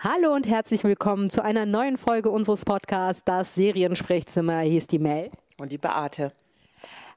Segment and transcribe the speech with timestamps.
[0.00, 4.60] Hallo und herzlich willkommen zu einer neuen Folge unseres Podcasts Das Seriensprechzimmer.
[4.60, 5.28] Hier ist die Mel.
[5.58, 6.30] Und die Beate.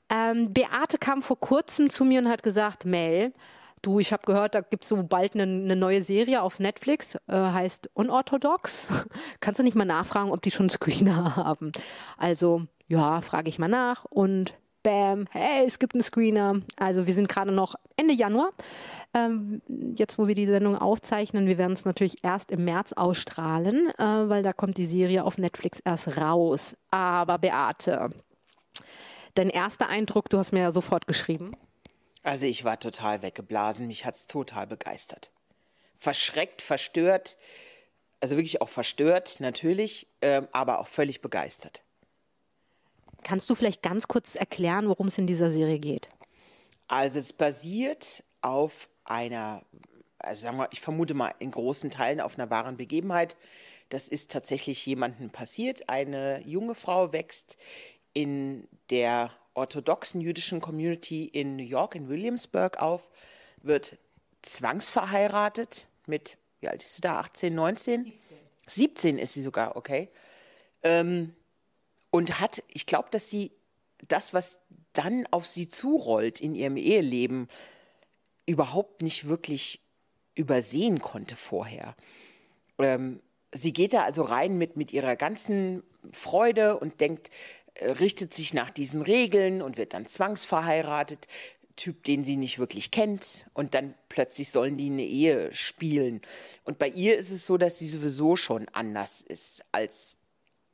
[0.09, 3.33] Ähm, Beate kam vor kurzem zu mir und hat gesagt, Mel,
[3.83, 7.13] du, ich habe gehört, da gibt es so bald eine, eine, neue Serie auf Netflix,
[7.27, 8.87] äh, heißt Unorthodox.
[9.41, 11.71] Kannst du nicht mal nachfragen, ob die schon Screener haben?
[12.17, 16.61] Also, ja, frage ich mal nach und bam, hey, es gibt einen Screener.
[16.77, 18.51] Also wir sind gerade noch Ende Januar.
[19.13, 19.61] Ähm,
[19.97, 24.29] jetzt, wo wir die Sendung aufzeichnen, wir werden es natürlich erst im März ausstrahlen, äh,
[24.29, 26.75] weil da kommt die Serie auf Netflix erst raus.
[26.89, 28.09] Aber Beate,
[29.35, 31.55] dein erster Eindruck, du hast mir ja sofort geschrieben.
[32.23, 35.31] Also ich war total weggeblasen, mich hat es total begeistert.
[35.97, 37.37] Verschreckt, verstört,
[38.19, 41.81] also wirklich auch verstört natürlich, äh, aber auch völlig begeistert.
[43.23, 46.09] Kannst du vielleicht ganz kurz erklären, worum es in dieser Serie geht?
[46.87, 49.63] Also es basiert auf einer,
[50.19, 53.37] also sagen wir, ich vermute mal in großen Teilen auf einer wahren Begebenheit.
[53.89, 55.89] Das ist tatsächlich jemandem passiert.
[55.89, 57.57] Eine junge Frau wächst
[58.13, 63.09] in der orthodoxen jüdischen Community in New York, in Williamsburg auf,
[63.61, 63.97] wird
[64.41, 68.03] zwangsverheiratet mit, wie alt ist sie da, 18, 19?
[68.03, 68.37] 17.
[68.67, 70.09] 17 ist sie sogar, okay.
[70.83, 71.35] Ähm,
[72.11, 73.51] und hat, ich glaube, dass sie
[74.07, 74.61] das, was
[74.93, 77.47] dann auf sie zurollt in ihrem Eheleben,
[78.45, 79.81] überhaupt nicht wirklich
[80.35, 81.95] übersehen konnte vorher.
[82.79, 83.21] Ähm,
[83.53, 87.29] sie geht da also rein mit, mit ihrer ganzen Freude und denkt,
[87.75, 91.27] äh, richtet sich nach diesen Regeln und wird dann zwangsverheiratet.
[91.77, 96.21] Typ, den sie nicht wirklich kennt und dann plötzlich sollen die eine Ehe spielen.
[96.65, 100.17] Und bei ihr ist es so, dass sie sowieso schon anders ist als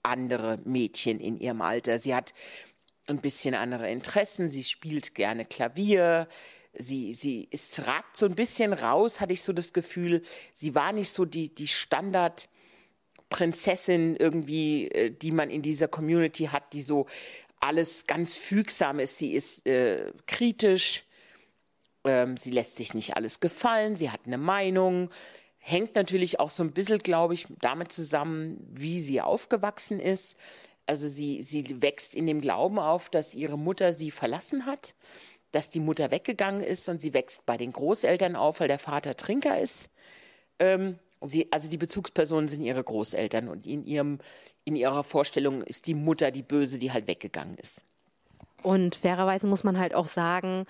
[0.08, 2.00] andere Mädchen in ihrem Alter.
[2.00, 2.33] Sie hat
[3.08, 6.27] ein bisschen andere Interessen, sie spielt gerne Klavier,
[6.73, 10.22] sie, sie ist, ragt so ein bisschen raus, hatte ich so das Gefühl.
[10.52, 12.50] Sie war nicht so die, die Standard-
[13.30, 17.07] Prinzessin irgendwie, äh, die man in dieser Community hat, die so
[17.59, 19.17] alles ganz fügsam ist.
[19.17, 21.03] Sie ist äh, kritisch,
[22.03, 25.09] ähm, sie lässt sich nicht alles gefallen, sie hat eine Meinung,
[25.67, 30.38] hängt natürlich auch so ein bisschen, glaube ich, damit zusammen, wie sie aufgewachsen ist.
[30.85, 34.95] Also sie, sie wächst in dem Glauben auf, dass ihre Mutter sie verlassen hat,
[35.51, 39.17] dass die Mutter weggegangen ist und sie wächst bei den Großeltern auf, weil der Vater
[39.17, 39.89] Trinker ist.
[40.59, 44.19] Ähm, sie, also die Bezugspersonen sind ihre Großeltern und in ihrem,
[44.63, 47.81] in ihrer Vorstellung ist die Mutter die Böse, die halt weggegangen ist.
[48.63, 50.66] Und fairerweise muss man halt auch sagen,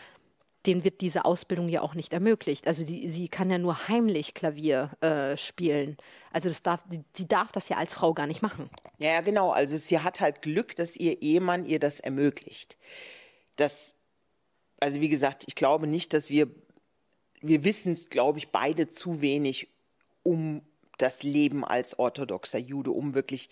[0.68, 2.68] denen wird diese Ausbildung ja auch nicht ermöglicht.
[2.68, 5.98] Also die, sie kann ja nur heimlich Klavier äh, spielen.
[6.32, 8.70] Also das darf, die, die, darf das ja als Frau gar nicht machen.
[9.00, 9.52] Ja, genau.
[9.52, 12.78] Also sie hat halt Glück, dass ihr Ehemann ihr das ermöglicht.
[13.56, 13.96] Das,
[14.80, 16.50] also wie gesagt, ich glaube nicht, dass wir,
[17.42, 19.70] wir wissen es, glaube ich, beide zu wenig
[20.24, 20.62] um
[20.98, 23.50] das Leben als orthodoxer Jude, um wirklich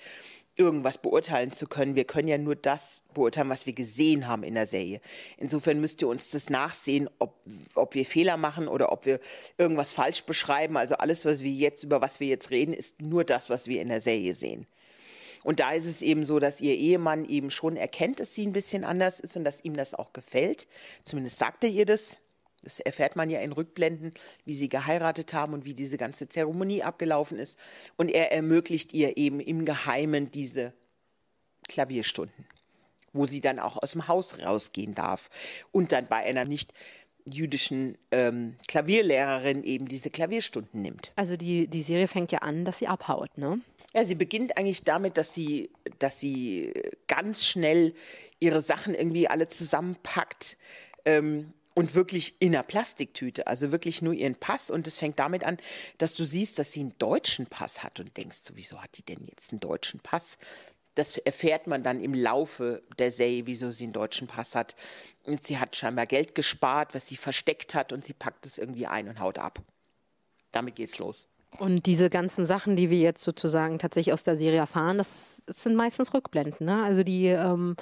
[0.56, 1.96] irgendwas beurteilen zu können.
[1.96, 5.02] Wir können ja nur das beurteilen, was wir gesehen haben in der Serie.
[5.38, 7.36] Insofern müsst ihr uns das nachsehen, ob,
[7.76, 9.20] ob wir Fehler machen oder ob wir
[9.58, 10.78] irgendwas falsch beschreiben.
[10.78, 13.82] Also alles, was wir jetzt, über was wir jetzt reden, ist nur das, was wir
[13.82, 14.66] in der Serie sehen.
[15.44, 18.54] Und da ist es eben so, dass ihr Ehemann eben schon erkennt, dass sie ein
[18.54, 20.66] bisschen anders ist und dass ihm das auch gefällt.
[21.04, 22.18] Zumindest sagte ihr das.
[22.66, 24.12] Das erfährt man ja in Rückblenden,
[24.44, 27.58] wie sie geheiratet haben und wie diese ganze Zeremonie abgelaufen ist.
[27.96, 30.74] Und er ermöglicht ihr eben im Geheimen diese
[31.70, 32.46] Klavierstunden,
[33.14, 35.30] wo sie dann auch aus dem Haus rausgehen darf
[35.72, 36.74] und dann bei einer nicht
[37.32, 41.12] jüdischen ähm, Klavierlehrerin eben diese Klavierstunden nimmt.
[41.16, 43.62] Also die, die Serie fängt ja an, dass sie abhaut, ne?
[43.96, 46.74] Ja, sie beginnt eigentlich damit, dass sie, dass sie
[47.08, 47.94] ganz schnell
[48.40, 50.58] ihre Sachen irgendwie alle zusammenpackt.
[51.06, 54.72] Ähm, und wirklich in einer Plastiktüte, also wirklich nur ihren Pass.
[54.72, 55.58] Und es fängt damit an,
[56.00, 59.04] dass du siehst, dass sie einen deutschen Pass hat und denkst, so, wieso hat die
[59.04, 60.38] denn jetzt einen deutschen Pass?
[60.96, 64.78] Das erfährt man dann im Laufe der Serie, wieso sie einen deutschen Pass hat.
[65.26, 68.88] Und sie hat scheinbar Geld gespart, was sie versteckt hat und sie packt es irgendwie
[68.88, 69.60] ein und haut ab.
[70.54, 71.28] Damit geht's los.
[71.60, 75.64] Und diese ganzen Sachen, die wir jetzt sozusagen tatsächlich aus der Serie erfahren, das, das
[75.64, 76.66] sind meistens Rückblenden.
[76.66, 76.84] Ne?
[76.84, 77.76] Also die ähm,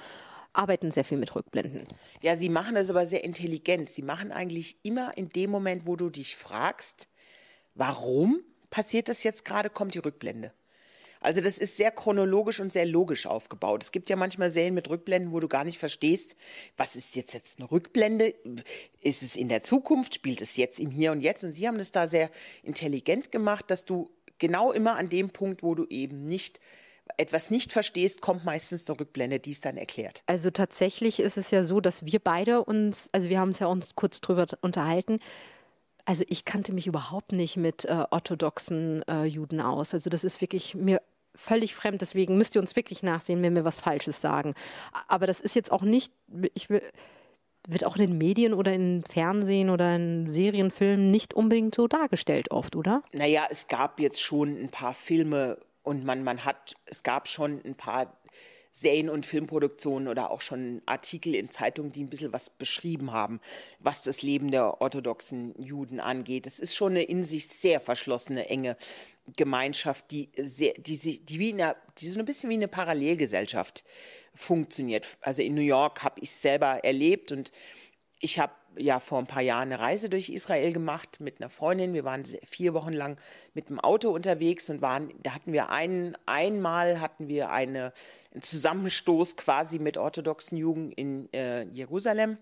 [0.54, 1.88] arbeiten sehr viel mit Rückblenden.
[2.22, 3.90] Ja, sie machen das aber sehr intelligent.
[3.90, 7.08] Sie machen eigentlich immer in dem Moment, wo du dich fragst,
[7.76, 10.54] warum passiert das jetzt gerade, kommt die Rückblende.
[11.24, 13.82] Also das ist sehr chronologisch und sehr logisch aufgebaut.
[13.82, 16.36] Es gibt ja manchmal Serien mit Rückblenden, wo du gar nicht verstehst,
[16.76, 18.36] was ist jetzt jetzt eine Rückblende?
[19.00, 20.16] Ist es in der Zukunft?
[20.16, 21.46] Spielt es jetzt im Hier und Jetzt?
[21.46, 22.30] Und sie haben das da sehr
[22.62, 26.60] intelligent gemacht, dass du genau immer an dem Punkt, wo du eben nicht
[27.18, 30.24] etwas nicht verstehst, kommt meistens eine Rückblende, die es dann erklärt.
[30.26, 33.68] Also tatsächlich ist es ja so, dass wir beide uns, also wir haben uns ja
[33.68, 35.20] uns kurz drüber unterhalten,
[36.06, 39.94] Also ich kannte mich überhaupt nicht mit äh, orthodoxen äh, Juden aus.
[39.94, 41.02] Also das ist wirklich mir
[41.36, 42.02] völlig fremd.
[42.02, 44.54] Deswegen müsst ihr uns wirklich nachsehen, wenn wir was Falsches sagen.
[45.08, 46.14] Aber das ist jetzt auch nicht,
[46.54, 46.82] ich will,
[47.68, 52.52] wird auch in den Medien oder im Fernsehen oder in Serienfilmen nicht unbedingt so dargestellt
[52.52, 53.02] oft, oder?
[53.14, 57.62] Naja, es gab jetzt schon ein paar Filme und man, man hat, es gab schon
[57.63, 58.18] ein paar
[58.74, 63.39] Serien- und Filmproduktionen oder auch schon Artikel in Zeitungen, die ein bisschen was beschrieben haben,
[63.80, 66.47] was das Leben der orthodoxen Juden angeht.
[66.47, 68.75] Es ist schon eine in sich sehr verschlossene, enge
[69.38, 73.85] Gemeinschaft, die, sehr, die, die, wie eine, die so ein bisschen wie eine Parallelgesellschaft
[74.33, 75.07] funktioniert.
[75.21, 77.51] Also in New York habe ich es selber erlebt und
[78.24, 81.94] ich habe ja vor ein paar Jahren eine Reise durch Israel gemacht mit einer Freundin.
[81.94, 83.18] Wir waren vier Wochen lang
[83.54, 87.92] mit dem Auto unterwegs und waren, da hatten wir einen, einmal hatten wir eine,
[88.31, 92.38] einen Zusammenstoß quasi mit orthodoxen Jugend in äh, Jerusalem.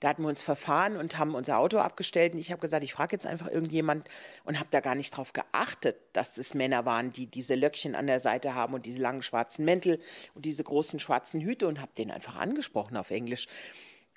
[0.00, 2.32] Da hatten wir uns verfahren und haben unser Auto abgestellt.
[2.32, 4.08] Und ich habe gesagt, ich frage jetzt einfach irgendjemand
[4.44, 8.06] und habe da gar nicht drauf geachtet, dass es Männer waren, die diese Löckchen an
[8.06, 10.00] der Seite haben und diese langen schwarzen Mäntel
[10.34, 13.46] und diese großen schwarzen Hüte und habe den einfach angesprochen auf Englisch.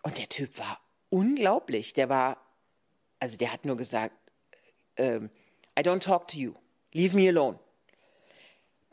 [0.04, 0.80] Und der Typ war
[1.12, 1.94] unglaublich.
[1.94, 2.38] Der war,
[3.20, 4.16] also der hat nur gesagt,
[4.98, 5.30] ähm,
[5.78, 6.54] I don't talk to you,
[6.94, 7.60] leave me alone.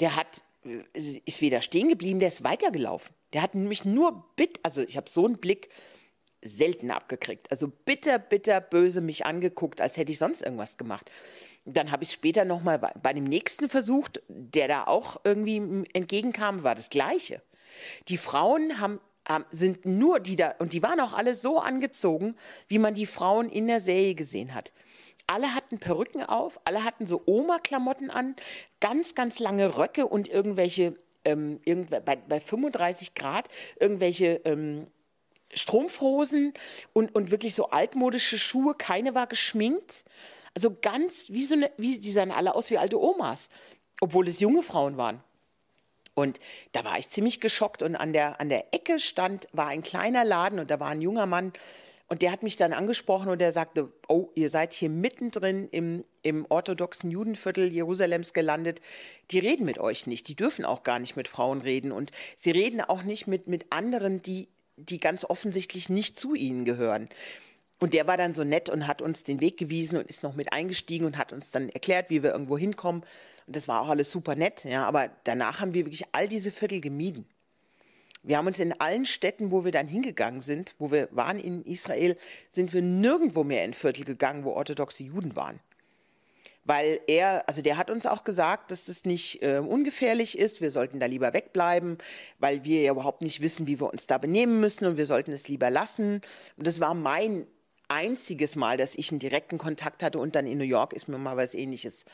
[0.00, 3.14] Der hat, äh, ist weder stehen geblieben, der ist weitergelaufen.
[3.32, 5.70] Der hat mich nur bitt, also ich habe so einen Blick
[6.42, 7.50] selten abgekriegt.
[7.50, 11.10] Also bitter, bitter böse mich angeguckt, als hätte ich sonst irgendwas gemacht.
[11.64, 16.62] Dann habe ich später nochmal bei, bei dem nächsten versucht, der da auch irgendwie entgegenkam,
[16.62, 17.42] war das Gleiche.
[18.08, 22.34] Die Frauen haben ähm, sind nur die da, und die waren auch alle so angezogen,
[22.68, 24.72] wie man die Frauen in der Serie gesehen hat.
[25.26, 28.34] Alle hatten Perücken auf, alle hatten so Oma-Klamotten an,
[28.80, 30.94] ganz, ganz lange Röcke und irgendwelche,
[31.24, 33.48] ähm, irgendw bei, bei 35 Grad,
[33.78, 34.86] irgendwelche ähm,
[35.52, 36.54] Strumpfhosen
[36.92, 38.74] und, und wirklich so altmodische Schuhe.
[38.74, 40.04] Keine war geschminkt.
[40.54, 43.50] Also ganz wie so eine, wie, die sahen alle aus wie alte Omas,
[44.00, 45.22] obwohl es junge Frauen waren.
[46.18, 46.40] Und
[46.72, 50.24] da war ich ziemlich geschockt und an der, an der Ecke stand, war ein kleiner
[50.24, 51.52] Laden und da war ein junger Mann
[52.08, 56.04] und der hat mich dann angesprochen und der sagte, oh, ihr seid hier mittendrin im,
[56.22, 58.80] im orthodoxen Judenviertel Jerusalems gelandet.
[59.30, 62.50] Die reden mit euch nicht, die dürfen auch gar nicht mit Frauen reden und sie
[62.50, 67.08] reden auch nicht mit, mit anderen, die, die ganz offensichtlich nicht zu ihnen gehören.
[67.80, 70.34] Und der war dann so nett und hat uns den Weg gewiesen und ist noch
[70.34, 73.02] mit eingestiegen und hat uns dann erklärt, wie wir irgendwo hinkommen.
[73.46, 74.64] Und das war auch alles super nett.
[74.64, 77.26] Ja, aber danach haben wir wirklich all diese Viertel gemieden.
[78.24, 81.64] Wir haben uns in allen Städten, wo wir dann hingegangen sind, wo wir waren in
[81.64, 82.16] Israel,
[82.50, 85.60] sind wir nirgendwo mehr in Viertel gegangen, wo orthodoxe Juden waren.
[86.64, 90.70] Weil er, also der hat uns auch gesagt, dass das nicht äh, ungefährlich ist, wir
[90.70, 91.96] sollten da lieber wegbleiben,
[92.40, 95.32] weil wir ja überhaupt nicht wissen, wie wir uns da benehmen müssen und wir sollten
[95.32, 96.20] es lieber lassen.
[96.56, 97.46] Und das war mein
[97.88, 101.18] einziges Mal, dass ich einen direkten Kontakt hatte und dann in New York ist mir
[101.18, 102.04] mal was ähnliches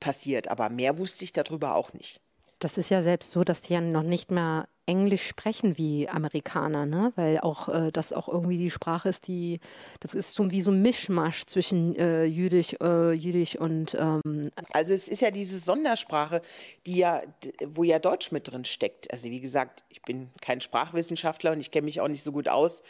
[0.00, 0.48] passiert.
[0.48, 2.20] Aber mehr wusste ich darüber auch nicht.
[2.58, 6.84] Das ist ja selbst so, dass die ja noch nicht mehr Englisch sprechen wie Amerikaner,
[6.84, 7.12] ne?
[7.14, 9.60] Weil auch äh, das auch irgendwie die Sprache ist, die
[10.00, 14.92] das ist so wie so ein Mischmasch zwischen äh, Jüdisch, äh, Jüdisch und ähm also
[14.92, 16.42] es ist ja diese Sondersprache,
[16.86, 17.22] die ja,
[17.66, 19.10] wo ja Deutsch mit drin steckt.
[19.12, 22.48] Also wie gesagt, ich bin kein Sprachwissenschaftler und ich kenne mich auch nicht so gut
[22.48, 22.82] aus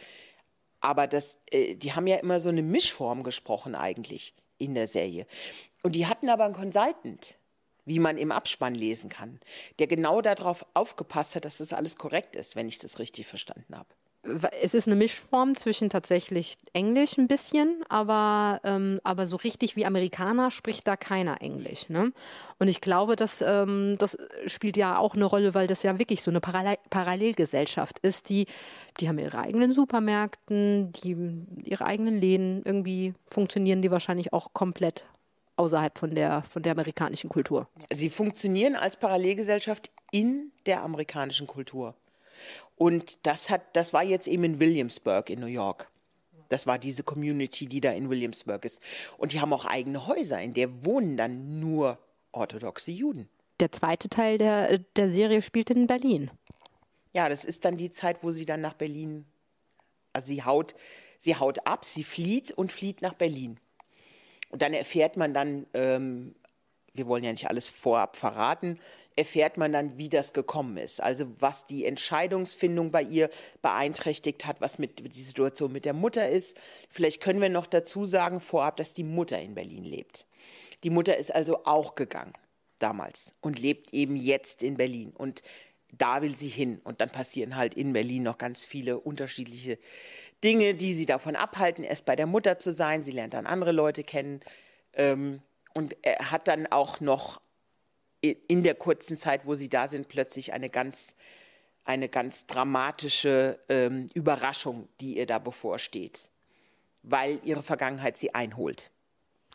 [0.81, 5.27] aber das, äh, die haben ja immer so eine Mischform gesprochen eigentlich in der Serie.
[5.83, 7.37] Und die hatten aber einen Consultant,
[7.85, 9.41] wie man im Abspann lesen kann,
[9.79, 13.77] der genau darauf aufgepasst hat, dass das alles korrekt ist, wenn ich das richtig verstanden
[13.77, 13.89] habe
[14.61, 19.87] es ist eine Mischform zwischen tatsächlich Englisch ein bisschen, aber, ähm, aber so richtig wie
[19.87, 21.89] Amerikaner spricht da keiner Englisch.
[21.89, 22.13] Ne?
[22.59, 26.23] Und ich glaube, dass, ähm, das spielt ja auch eine Rolle, weil das ja wirklich
[26.23, 28.29] so eine Parallel Parallelgesellschaft ist.
[28.29, 28.47] Die,
[29.01, 31.17] die haben ihre eigenen Supermärkten, die,
[31.65, 32.63] ihre eigenen Läden.
[32.65, 35.07] Irgendwie funktionieren die wahrscheinlich auch komplett
[35.57, 37.69] außerhalb von der, von der amerikanischen Kultur.
[37.91, 41.95] Sie funktionieren als Parallelgesellschaft in der amerikanischen Kultur.
[42.77, 45.91] Und das hat, das war jetzt eben in Williamsburg in New York.
[46.49, 48.83] Das war diese Community, die da in Williamsburg ist.
[49.19, 51.99] Und die haben auch eigene Häuser, in der wohnen dann nur
[52.33, 53.29] orthodoxe Juden.
[53.61, 56.31] Der zweite Teil der, der Serie spielt in Berlin.
[57.13, 59.25] Ja, das ist dann die Zeit, wo sie dann nach Berlin,
[60.13, 60.75] also sie haut,
[61.19, 63.59] sie haut ab, sie flieht und flieht nach Berlin.
[64.51, 66.35] Und dann erfährt man dann ähm,
[66.95, 68.79] wir wollen ja nicht alles vorab verraten,
[69.17, 71.01] erfährt man dann, wie das gekommen ist.
[71.01, 73.31] Also was die Entscheidungsfindung bei ihr
[73.63, 76.57] beeinträchtigt hat, was mit die Situation mit der Mutter ist.
[76.89, 80.27] Vielleicht können wir noch dazu sagen vorab, dass die Mutter in Berlin lebt.
[80.83, 82.33] Die Mutter ist also auch gegangen
[82.79, 85.13] damals und lebt eben jetzt in Berlin.
[85.17, 85.43] Und
[85.97, 86.81] da will sie hin.
[86.83, 89.79] Und dann passieren halt in Berlin noch ganz viele unterschiedliche
[90.43, 93.03] Dinge, die sie davon abhalten, erst bei der Mutter zu sein.
[93.03, 94.41] Sie lernt dann andere Leute kennen.
[94.95, 95.43] Ähm,
[95.75, 97.41] und er hat dann auch noch
[98.23, 101.15] in der kurzen Zeit, wo sie da sind, plötzlich eine ganz,
[101.85, 106.29] eine ganz dramatische ähm, Überraschung, die ihr da bevorsteht,
[107.03, 108.91] weil ihre Vergangenheit sie einholt.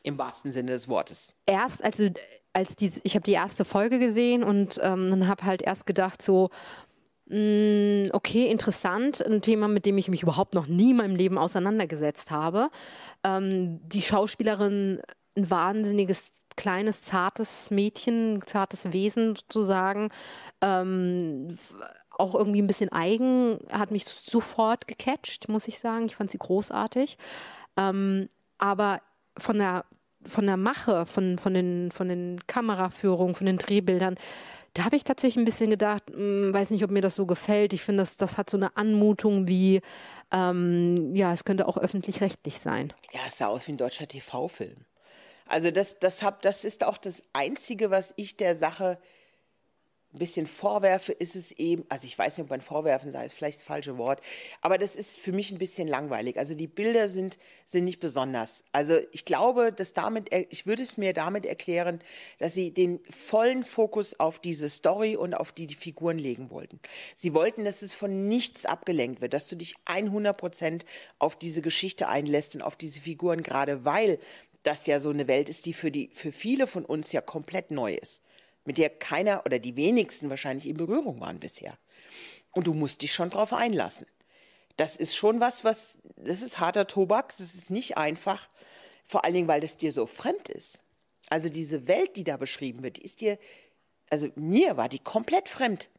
[0.01, 1.34] Im wahrsten Sinne des Wortes.
[1.48, 2.10] Erst, also
[2.53, 6.50] als die, ich habe die erste Folge gesehen und ähm, habe halt erst gedacht, so,
[7.25, 11.15] mh, mm, okay, interessant, ein Thema, mit dem ich mich überhaupt noch nie in meinem
[11.15, 12.69] Leben auseinandergesetzt habe.
[13.24, 15.01] Ähm, die Schauspielerin
[15.36, 16.24] ein wahnsinniges
[16.56, 20.10] kleines, zartes Mädchen, zartes Wesen sozusagen.
[20.62, 21.58] Ähm,
[22.18, 26.06] auch irgendwie ein bisschen eigen, hat mich sofort gecatcht, muss ich sagen.
[26.06, 27.18] Ich fand sie großartig.
[27.77, 29.01] Ähm, aber
[29.38, 29.86] von der,
[30.24, 34.15] von der Mache, von, von, den, von den Kameraführungen, von den Drehbildern,
[34.74, 37.25] da habe ich tatsächlich ein bisschen gedacht, mh, hm, weiß nicht, ob mir das so
[37.25, 37.74] gefällt.
[37.74, 39.82] Ich finde, das, das hat so eine Anmutung wie,
[40.32, 42.94] ähm, ja, es könnte auch öffentlich-rechtlich sein.
[43.12, 44.86] Ja, es sah aus wie ein deutscher TV-Film.
[45.48, 48.98] Also das, das, hab, das ist auch das Einzige, was ich der Sache
[50.16, 53.34] ein bisschen vorwerfe, ist es eben, also ich weiß nicht, ob man vorwerfen sei, ist
[53.34, 54.22] vielleicht das falsche Wort,
[54.62, 56.38] aber das ist für mich ein bisschen langweilig.
[56.40, 58.64] Also die Bilder sind, sind nicht besonders.
[58.72, 62.00] Also ich glaube, dass damit, ich würde es mir damit erklären,
[62.40, 66.80] dass sie den vollen Fokus auf diese Story und auf die, die Figuren legen wollten.
[67.16, 70.86] Sie wollten, dass es von nichts abgelenkt wird, dass du dich 100 Prozent
[71.20, 74.20] auf diese Geschichte einlässt und auf diese Figuren, gerade weil
[74.65, 77.72] das ja so eine Welt ist, die für, die, für viele von uns ja komplett
[77.72, 78.24] neu ist,
[78.65, 81.77] mit der keiner oder die wenigsten wahrscheinlich in Berührung waren bisher.
[82.51, 84.07] Und du musst dich schon drauf einlassen.
[84.77, 88.50] Das ist schon was, was, das ist harter Tobak, das ist nicht einfach,
[89.05, 90.81] vor allen Dingen, weil das dir so fremd ist.
[91.29, 93.38] Also diese Welt, die da beschrieben wird, die ist dir,
[94.10, 95.89] also mir war die komplett fremd.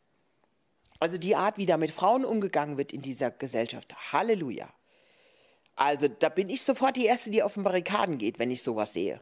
[0.98, 3.94] Also die Art, wie da mit Frauen umgegangen wird in dieser Gesellschaft.
[4.12, 4.72] Halleluja.
[5.76, 8.94] Also da bin ich sofort die Erste, die auf den Barrikaden geht, wenn ich sowas
[8.94, 9.20] sehe.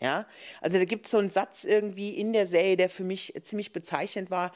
[0.00, 0.26] Ja,
[0.60, 3.72] also da gibt es so einen Satz irgendwie in der Serie, der für mich ziemlich
[3.72, 4.52] bezeichnend war.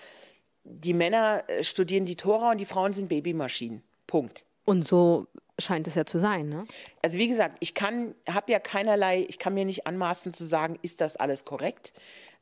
[0.65, 3.83] Die Männer äh, studieren die Tora und die Frauen sind Babymaschinen.
[4.07, 4.45] Punkt.
[4.65, 5.27] Und so
[5.59, 6.67] scheint es ja zu sein, ne?
[7.03, 10.79] Also wie gesagt, ich kann, habe ja keinerlei, ich kann mir nicht anmaßen zu sagen,
[10.83, 11.93] ist das alles korrekt?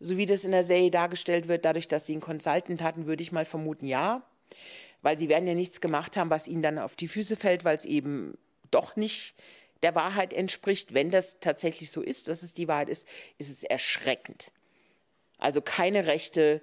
[0.00, 3.23] So wie das in der Serie dargestellt wird, dadurch, dass sie einen Consultant hatten, würde
[3.23, 4.23] ich mal vermuten, ja
[5.07, 7.77] weil sie werden ja nichts gemacht haben, was ihnen dann auf die Füße fällt, weil
[7.77, 8.37] es eben
[8.73, 9.37] doch nicht
[9.85, 10.95] der Wahrheit entspricht.
[10.95, 13.07] Wenn das tatsächlich so ist, dass es die Wahrheit ist,
[13.39, 14.51] ist es erschreckend.
[15.39, 16.61] Also keine Rechte,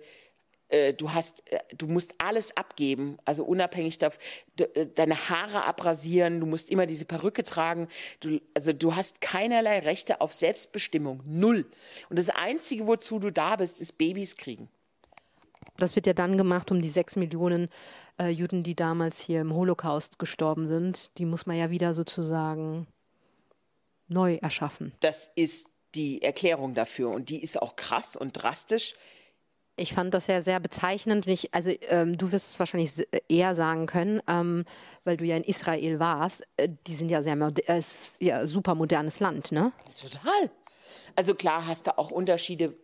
[0.68, 4.20] äh, du hast, äh, du musst alles abgeben, also unabhängig davon,
[4.58, 7.88] äh, deine Haare abrasieren, du musst immer diese Perücke tragen,
[8.20, 11.66] du, also du hast keinerlei Rechte auf Selbstbestimmung, null.
[12.10, 14.68] Und das Einzige, wozu du da bist, ist Babys kriegen.
[15.78, 17.70] Das wird ja dann gemacht, um die sechs Millionen
[18.20, 22.88] äh, Juden, die damals hier im Holocaust gestorben sind, die muss man ja wieder sozusagen
[24.08, 24.94] neu erschaffen.
[25.00, 28.94] Das ist die Erklärung dafür und die ist auch krass und drastisch.
[29.76, 31.26] Ich fand das ja sehr bezeichnend.
[31.26, 34.66] Ich, also ähm, du wirst es wahrscheinlich eher sagen können, ähm,
[35.04, 36.44] weil du ja in Israel warst.
[36.58, 37.82] Äh, die sind ja sehr äh,
[38.20, 39.72] ja, super modernes Land, ne?
[40.00, 40.52] Total.
[41.16, 42.76] Also klar hast du auch Unterschiede.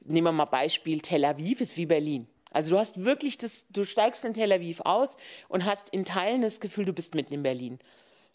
[0.00, 2.26] Nehmen wir mal Beispiel Tel Aviv ist wie Berlin.
[2.50, 5.16] Also du hast wirklich das, du steigst in Tel Aviv aus
[5.48, 7.78] und hast in Teilen das Gefühl, du bist mitten in Berlin.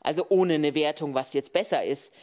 [0.02, 2.14] Also ohne eine Wertung, was jetzt besser ist.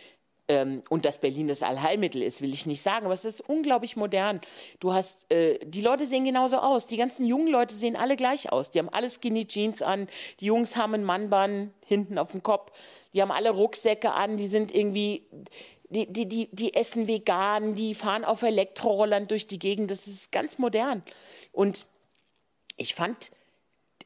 [0.48, 3.96] Ähm, und dass Berlin das Allheilmittel ist, will ich nicht sagen, aber es ist unglaublich
[3.96, 4.40] modern.
[4.78, 6.86] Du hast, äh, die Leute sehen genauso aus.
[6.86, 8.70] Die ganzen jungen Leute sehen alle gleich aus.
[8.70, 10.06] Die haben alle Skinny Jeans an.
[10.38, 12.70] Die Jungs haben einen Mannband hinten auf dem Kopf.
[13.12, 14.36] Die haben alle Rucksäcke an.
[14.36, 15.24] Die sind irgendwie,
[15.88, 19.90] die, die, die, die essen vegan, die fahren auf Elektrorollern durch die Gegend.
[19.90, 21.02] Das ist ganz modern.
[21.52, 21.86] Und
[22.76, 23.30] ich fand,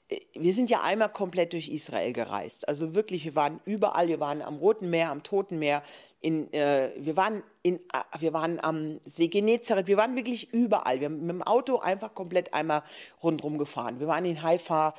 [0.08, 2.68] äh, wir sind ja einmal komplett durch Israel gereist.
[2.68, 4.08] Also wirklich, wir waren überall.
[4.08, 5.82] Wir waren am Roten Meer, am Toten Meer.
[6.20, 9.86] In, äh, wir, waren in, äh, wir waren am See Genezareth.
[9.86, 11.00] Wir waren wirklich überall.
[11.00, 12.82] Wir haben mit dem Auto einfach komplett einmal
[13.22, 14.00] rundherum gefahren.
[14.00, 14.94] Wir waren in Haifa.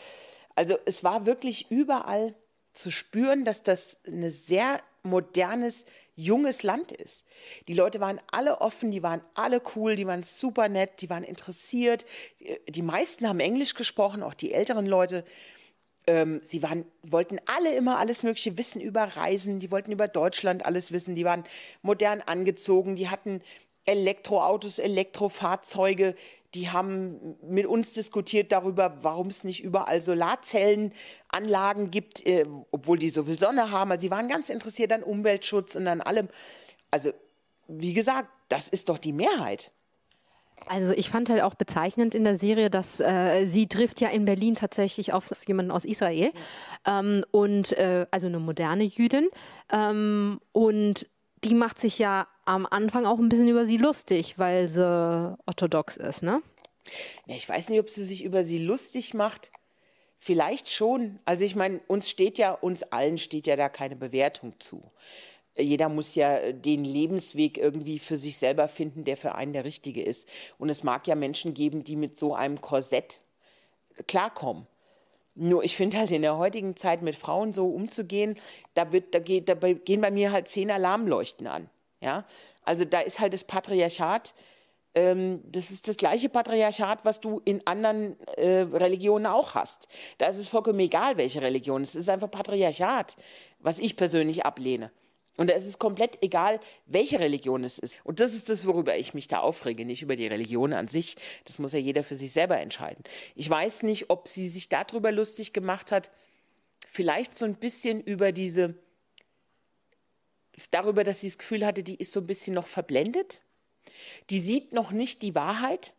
[0.55, 2.35] Also es war wirklich überall
[2.73, 5.85] zu spüren, dass das ein sehr modernes
[6.15, 7.25] junges Land ist.
[7.67, 11.23] Die Leute waren alle offen, die waren alle cool, die waren super nett, die waren
[11.23, 12.05] interessiert.
[12.69, 15.23] Die meisten haben Englisch gesprochen, auch die älteren Leute.
[16.07, 20.65] Ähm, sie waren, wollten alle immer alles Mögliche wissen über Reisen, die wollten über Deutschland
[20.65, 21.43] alles wissen, die waren
[21.81, 23.41] modern angezogen, die hatten
[23.85, 26.15] Elektroautos, Elektrofahrzeuge,
[26.53, 33.09] die haben mit uns diskutiert darüber, warum es nicht überall Solarzellenanlagen gibt, äh, obwohl die
[33.09, 33.91] so viel Sonne haben.
[33.91, 36.27] Also sie waren ganz interessiert an Umweltschutz und an allem.
[36.89, 37.11] Also,
[37.67, 39.71] wie gesagt, das ist doch die Mehrheit.
[40.67, 44.25] Also ich fand halt auch bezeichnend in der Serie, dass äh, sie trifft ja in
[44.25, 46.31] Berlin tatsächlich auf jemanden aus Israel
[46.85, 46.99] ja.
[46.99, 49.29] ähm, und äh, also eine moderne Jüdin
[49.71, 51.07] ähm, und
[51.43, 55.97] die macht sich ja am Anfang auch ein bisschen über sie lustig, weil sie orthodox
[55.97, 56.41] ist, ne?
[57.25, 59.51] Ja, ich weiß nicht, ob sie sich über sie lustig macht.
[60.19, 61.19] Vielleicht schon.
[61.25, 64.91] Also ich meine, uns steht ja, uns allen steht ja da keine Bewertung zu.
[65.57, 70.03] Jeder muss ja den Lebensweg irgendwie für sich selber finden, der für einen der richtige
[70.03, 70.27] ist.
[70.57, 73.21] Und es mag ja Menschen geben, die mit so einem Korsett
[74.07, 74.67] klarkommen.
[75.35, 78.37] Nur ich finde halt in der heutigen Zeit mit Frauen so umzugehen,
[78.73, 81.69] da, wird, da, geht, da gehen bei mir halt zehn Alarmleuchten an.
[82.01, 82.25] Ja?
[82.63, 84.33] Also da ist halt das Patriarchat,
[84.93, 89.87] ähm, das ist das gleiche Patriarchat, was du in anderen äh, Religionen auch hast.
[90.17, 91.81] Da ist es vollkommen egal, welche Religion.
[91.81, 93.15] Es ist einfach Patriarchat,
[93.59, 94.91] was ich persönlich ablehne.
[95.37, 97.95] Und da ist es komplett egal, welche Religion es ist.
[98.03, 101.15] Und das ist das, worüber ich mich da aufrege, nicht über die Religion an sich.
[101.45, 103.03] Das muss ja jeder für sich selber entscheiden.
[103.35, 106.11] Ich weiß nicht, ob sie sich darüber lustig gemacht hat,
[106.87, 108.75] vielleicht so ein bisschen über diese,
[110.71, 113.41] darüber, dass sie das Gefühl hatte, die ist so ein bisschen noch verblendet.
[114.29, 115.93] Die sieht noch nicht die Wahrheit,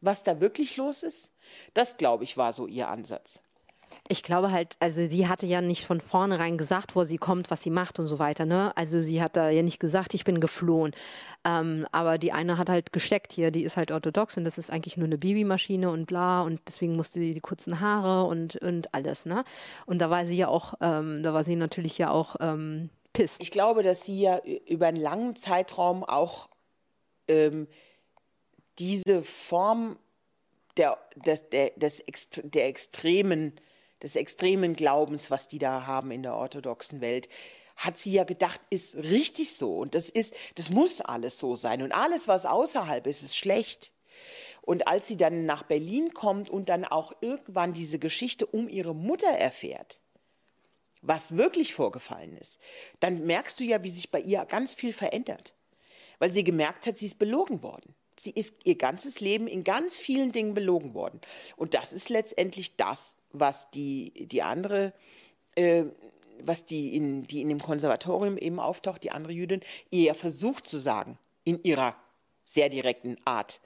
[0.00, 1.32] was da wirklich los ist.
[1.74, 3.40] Das, glaube ich, war so ihr Ansatz.
[4.10, 7.62] Ich glaube halt, also sie hatte ja nicht von vornherein gesagt, wo sie kommt, was
[7.62, 8.46] sie macht und so weiter.
[8.46, 8.74] Ne?
[8.76, 10.92] Also sie hat da ja nicht gesagt, ich bin geflohen.
[11.44, 14.70] Ähm, aber die eine hat halt gesteckt hier, die ist halt orthodox und das ist
[14.70, 18.94] eigentlich nur eine Babymaschine und bla und deswegen musste sie die kurzen Haare und, und
[18.94, 19.26] alles.
[19.26, 19.44] Ne?
[19.86, 23.42] Und da war sie ja auch, ähm, da war sie natürlich ja auch ähm, pisst.
[23.42, 26.48] Ich glaube, dass sie ja über einen langen Zeitraum auch
[27.28, 27.68] ähm,
[28.78, 29.98] diese Form
[30.76, 32.02] der, des, der, des,
[32.42, 33.52] der extremen
[34.02, 37.28] des extremen Glaubens, was die da haben in der orthodoxen Welt,
[37.76, 41.82] hat sie ja gedacht, ist richtig so und das ist, das muss alles so sein
[41.82, 43.92] und alles, was außerhalb ist, ist schlecht.
[44.62, 48.94] Und als sie dann nach Berlin kommt und dann auch irgendwann diese Geschichte um ihre
[48.94, 50.00] Mutter erfährt,
[51.00, 52.58] was wirklich vorgefallen ist,
[53.00, 55.54] dann merkst du ja, wie sich bei ihr ganz viel verändert.
[56.18, 57.94] Weil sie gemerkt hat, sie ist belogen worden.
[58.18, 61.20] Sie ist ihr ganzes Leben in ganz vielen Dingen belogen worden.
[61.56, 64.92] Und das ist letztendlich das, was die, die andere,
[65.54, 65.84] äh,
[66.40, 69.60] was die in, die in dem Konservatorium eben auftaucht, die andere Jüdin,
[69.90, 71.96] ihr versucht zu sagen, in ihrer
[72.44, 73.60] sehr direkten Art.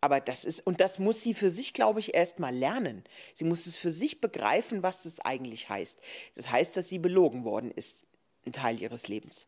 [0.00, 3.04] Aber das ist, und das muss sie für sich, glaube ich, erst mal lernen.
[3.34, 5.98] Sie muss es für sich begreifen, was das eigentlich heißt.
[6.34, 8.06] Das heißt, dass sie belogen worden ist,
[8.44, 9.46] ein Teil ihres Lebens.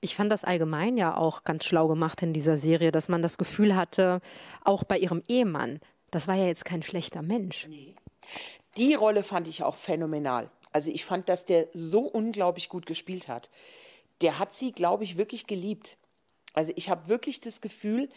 [0.00, 3.38] Ich fand das allgemein ja auch ganz schlau gemacht in dieser Serie, dass man das
[3.38, 4.20] Gefühl hatte,
[4.64, 5.78] auch bei ihrem Ehemann,
[6.10, 7.66] das war ja jetzt kein schlechter Mensch.
[7.68, 7.94] Nee
[8.76, 10.50] die Rolle fand ich auch phänomenal.
[10.72, 13.50] Also ich fand, dass der so unglaublich gut gespielt hat.
[14.20, 15.96] Der hat sie, glaube ich, wirklich geliebt.
[16.52, 18.08] Also ich habe wirklich das Gefühl,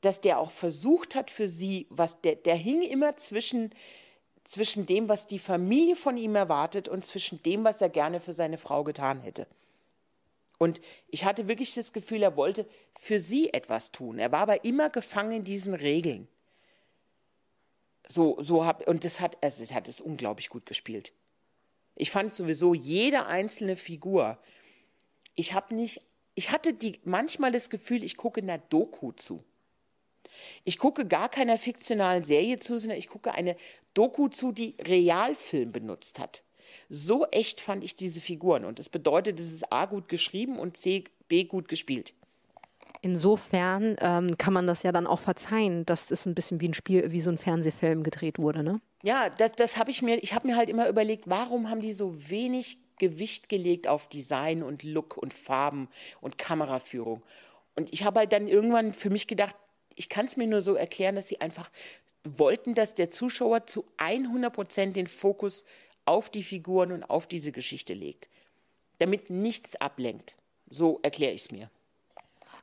[0.00, 3.70] dass der auch versucht hat für sie, was der, der hing immer zwischen,
[4.44, 8.34] zwischen dem, was die Familie von ihm erwartet und zwischen dem, was er gerne für
[8.34, 9.46] seine Frau getan hätte.
[10.58, 12.66] Und ich hatte wirklich das Gefühl, er wollte
[12.98, 14.18] für sie etwas tun.
[14.18, 16.28] Er war aber immer gefangen in diesen Regeln.
[18.06, 21.12] So, so hab, und das hat, also, es hat es unglaublich gut gespielt.
[21.96, 24.38] Ich fand sowieso jede einzelne Figur.
[25.34, 26.02] Ich habe nicht,
[26.34, 29.44] ich hatte die, manchmal das Gefühl, ich gucke einer Doku zu.
[30.64, 33.56] Ich gucke gar keiner fiktionalen Serie zu, sondern ich gucke eine
[33.94, 36.42] Doku zu, die Realfilm benutzt hat.
[36.90, 38.64] So echt fand ich diese Figuren.
[38.64, 42.14] Und das bedeutet, es ist A gut geschrieben und C, B gut gespielt.
[43.04, 46.72] Insofern ähm, kann man das ja dann auch verzeihen, dass es ein bisschen wie ein
[46.72, 48.80] Spiel, wie so ein Fernsehfilm gedreht wurde, ne?
[49.02, 51.92] Ja, das, das habe ich mir, ich habe mir halt immer überlegt, warum haben die
[51.92, 55.88] so wenig Gewicht gelegt auf Design und Look und Farben
[56.22, 57.22] und Kameraführung.
[57.76, 59.54] Und ich habe halt dann irgendwann für mich gedacht,
[59.94, 61.70] ich kann es mir nur so erklären, dass sie einfach
[62.24, 65.66] wollten, dass der Zuschauer zu 100 Prozent den Fokus
[66.06, 68.30] auf die Figuren und auf diese Geschichte legt,
[68.96, 70.36] damit nichts ablenkt.
[70.70, 71.68] So erkläre ich es mir.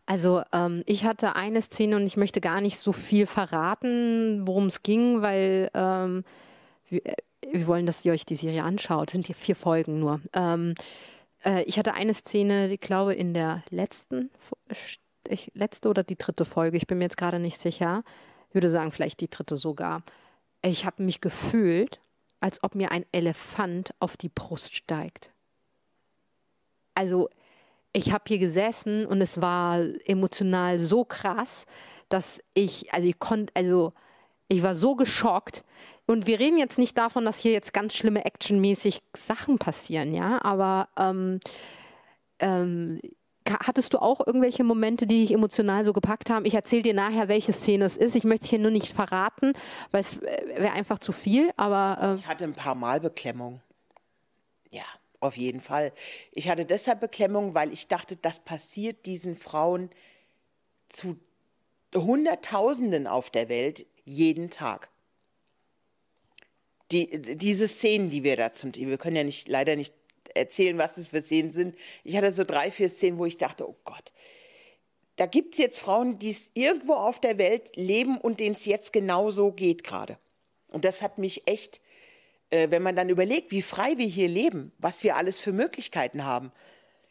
[0.06, 4.66] Also ähm, ich hatte eine Szene und ich möchte gar nicht so viel verraten, worum
[4.66, 6.24] es ging, weil ähm,
[6.90, 7.16] wir, äh,
[7.50, 9.12] wir, wollen, dass ihr euch die Serie anschaut.
[9.12, 10.22] Sind hier vier Folgen nur.
[10.34, 10.74] Ähm,
[11.44, 14.30] äh, ich hatte eine Szene, ich glaube in der letzten,
[15.30, 18.04] ich, letzte oder die dritte Folge, ich bin mir jetzt gerade nicht sicher.
[18.50, 20.04] Ich würde sagen, vielleicht die dritte sogar.
[20.62, 22.02] Ich habe mich gefühlt,
[22.40, 25.32] als ob mir ein Elefant auf die Brust steigt.
[26.96, 27.30] Also
[27.94, 31.66] ich habe hier gesessen und es war emotional so krass,
[32.10, 33.94] dass ich, also ich konnte, also
[34.48, 35.64] ich war so geschockt.
[36.08, 40.44] Und wir reden jetzt nicht davon, dass hier jetzt ganz schlimme actionmäßig Sachen passieren, ja,
[40.44, 41.40] aber ähm,
[42.40, 43.00] ähm,
[43.48, 46.46] hattest du auch irgendwelche Momente, die dich emotional so gepackt haben?
[46.46, 48.16] Ich erzähle dir nachher, welche Szene es ist.
[48.16, 49.54] Ich möchte hier nur nicht verraten,
[49.92, 51.52] weil es wäre einfach zu viel.
[51.58, 53.62] Aber äh ich hatte ein paar Mal Beklemmung.
[54.70, 54.84] Ja,
[55.22, 55.94] auf jeden Fall.
[56.34, 59.90] Ich hatte deshalb Beklemmung, weil ich dachte, das passiert diesen Frauen
[60.90, 61.18] zu
[61.96, 64.90] Hunderttausenden auf der Welt jeden Tag.
[66.92, 69.94] Die, diese Szenen, die wir da zum, wir können ja nicht, leider nicht
[70.36, 71.76] erzählen, was es für Szenen sind.
[72.04, 74.12] Ich hatte so drei, vier Szenen, wo ich dachte, oh Gott,
[75.16, 78.66] da gibt es jetzt Frauen, die es irgendwo auf der Welt leben und denen es
[78.66, 80.18] jetzt genau so geht gerade.
[80.68, 81.82] Und das hat mich echt,
[82.52, 86.52] wenn man dann überlegt, wie frei wir hier leben, was wir alles für Möglichkeiten haben,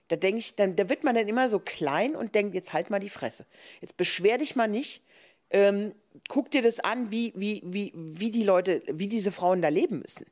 [0.09, 2.91] da denke ich, dann, da wird man dann immer so klein und denkt, jetzt halt
[2.91, 3.47] mal die Fresse.
[3.81, 5.03] Jetzt beschwer dich mal nicht.
[5.51, 5.95] Ähm,
[6.29, 10.01] guck dir das an, wie, wie, wie, wie die Leute, wie diese Frauen da leben
[10.01, 10.27] müssen.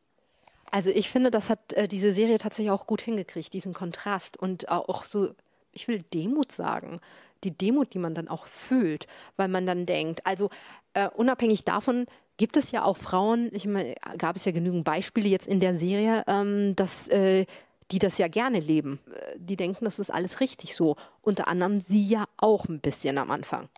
[0.71, 4.68] Also ich finde, das hat äh, diese Serie tatsächlich auch gut hingekriegt, diesen Kontrast und
[4.68, 5.31] auch so,
[5.73, 7.01] ich will Demut sagen,
[7.44, 10.51] die Demut, die man dann auch fühlt, weil man dann denkt, also
[10.92, 12.07] äh, unabhängig davon
[12.38, 15.77] gibt es ja auch Frauen, ich meine, gab es ja genügend Beispiele jetzt in der
[15.77, 17.44] Serie, ähm, dass äh,
[17.90, 19.01] die das ja gerne leben.
[19.12, 20.96] Äh, die denken, das ist alles richtig so.
[21.20, 23.68] Unter anderem sie ja auch ein bisschen am Anfang.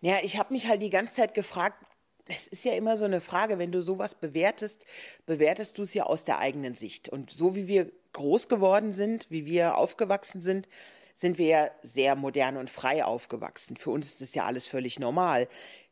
[0.00, 1.84] Ja, ich habe mich halt die ganze Zeit gefragt,
[2.26, 4.84] es ist ja immer so eine Frage, wenn du sowas bewertest,
[5.26, 7.08] bewertest du es ja aus der eigenen Sicht.
[7.08, 10.68] Und so wie wir groß geworden sind, wie wir aufgewachsen sind,
[11.14, 13.76] sind wir ja sehr modern und frei aufgewachsen.
[13.76, 15.48] Für uns ist das ja alles völlig normal.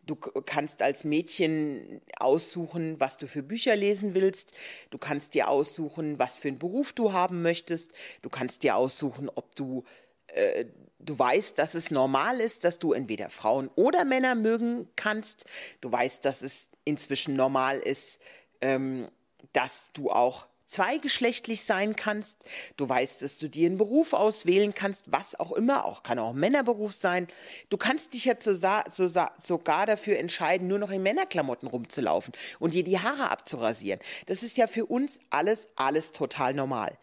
[0.08, 4.52] Du kannst als Mädchen aussuchen, was du für Bücher lesen willst.
[4.88, 7.92] Du kannst dir aussuchen, was für einen Beruf du haben möchtest.
[8.22, 9.84] Du kannst dir aussuchen, ob du
[10.28, 10.64] äh,
[10.98, 15.44] du weißt, dass es normal ist, dass du entweder Frauen oder Männer mögen kannst.
[15.82, 18.18] Du weißt, dass es inzwischen normal ist,
[18.62, 19.08] ähm,
[19.52, 22.37] dass du auch zweigeschlechtlich sein kannst.
[22.76, 26.31] Du weißt, dass du dir einen Beruf auswählen kannst, was auch immer, auch kann auch
[26.31, 27.26] ein Männerberuf sein.
[27.70, 33.00] Du kannst dich ja sogar dafür entscheiden, nur noch in Männerklamotten rumzulaufen und dir die
[33.00, 34.00] Haare abzurasieren.
[34.26, 36.96] Das ist ja für uns alles, alles total normal.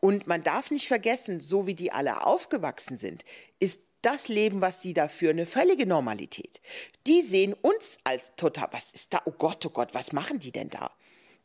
[0.00, 3.24] Und man darf nicht vergessen, so wie die alle aufgewachsen sind,
[3.58, 6.60] ist das Leben, was sie dafür, eine völlige Normalität.
[7.06, 9.22] Die sehen uns als total, was ist da?
[9.24, 10.92] Oh Gott, oh Gott, was machen die denn da?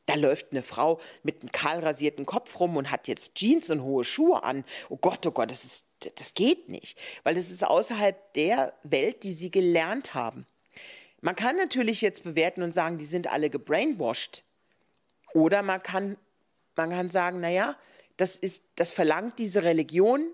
[0.06, 3.84] Da läuft eine Frau mit einem kahl rasierten Kopf rum und hat jetzt Jeans und
[3.84, 4.66] hohe Schuhe an.
[4.90, 5.86] Oh Gott, oh Gott, das, ist,
[6.16, 10.46] das geht nicht, weil das ist außerhalb der Welt, die sie gelernt haben.
[11.22, 14.44] Man kann natürlich jetzt bewerten und sagen, die sind alle gebrainwashed.
[15.34, 16.18] Oder man kann,
[16.76, 17.78] man kann sagen, naja,
[18.18, 20.34] das, ist, das verlangt diese Religion.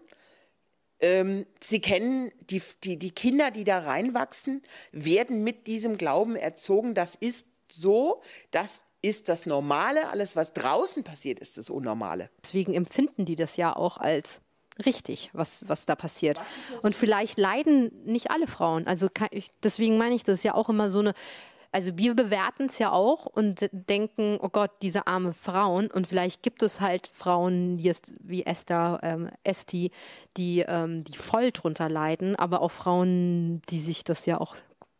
[0.99, 6.95] Ähm, sie kennen die, die, die Kinder, die da reinwachsen, werden mit diesem Glauben erzogen.
[6.95, 10.09] Das ist so, das ist das Normale.
[10.09, 12.29] Alles, was draußen passiert, ist das Unnormale.
[12.43, 14.41] Deswegen empfinden die das ja auch als
[14.85, 16.39] richtig, was, was da passiert.
[16.73, 18.87] Was Und vielleicht leiden nicht alle Frauen.
[18.87, 19.09] Also
[19.63, 21.13] deswegen meine ich, das ist ja auch immer so eine
[21.71, 25.91] also wir bewerten es ja auch und denken, oh Gott, diese arme Frauen.
[25.91, 29.91] Und vielleicht gibt es halt Frauen die wie Esther, ähm, Esti,
[30.35, 34.55] die, ähm, die voll drunter leiden, aber auch Frauen, die sich das ja auch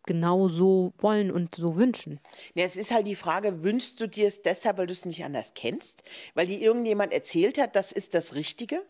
[0.10, 2.20] genau so wollen und so wünschen.
[2.56, 5.24] Ja, es ist halt die Frage, wünschst du dir es deshalb, weil du es nicht
[5.24, 6.04] anders kennst?
[6.34, 8.82] Weil dir irgendjemand erzählt hat, das ist das Richtige?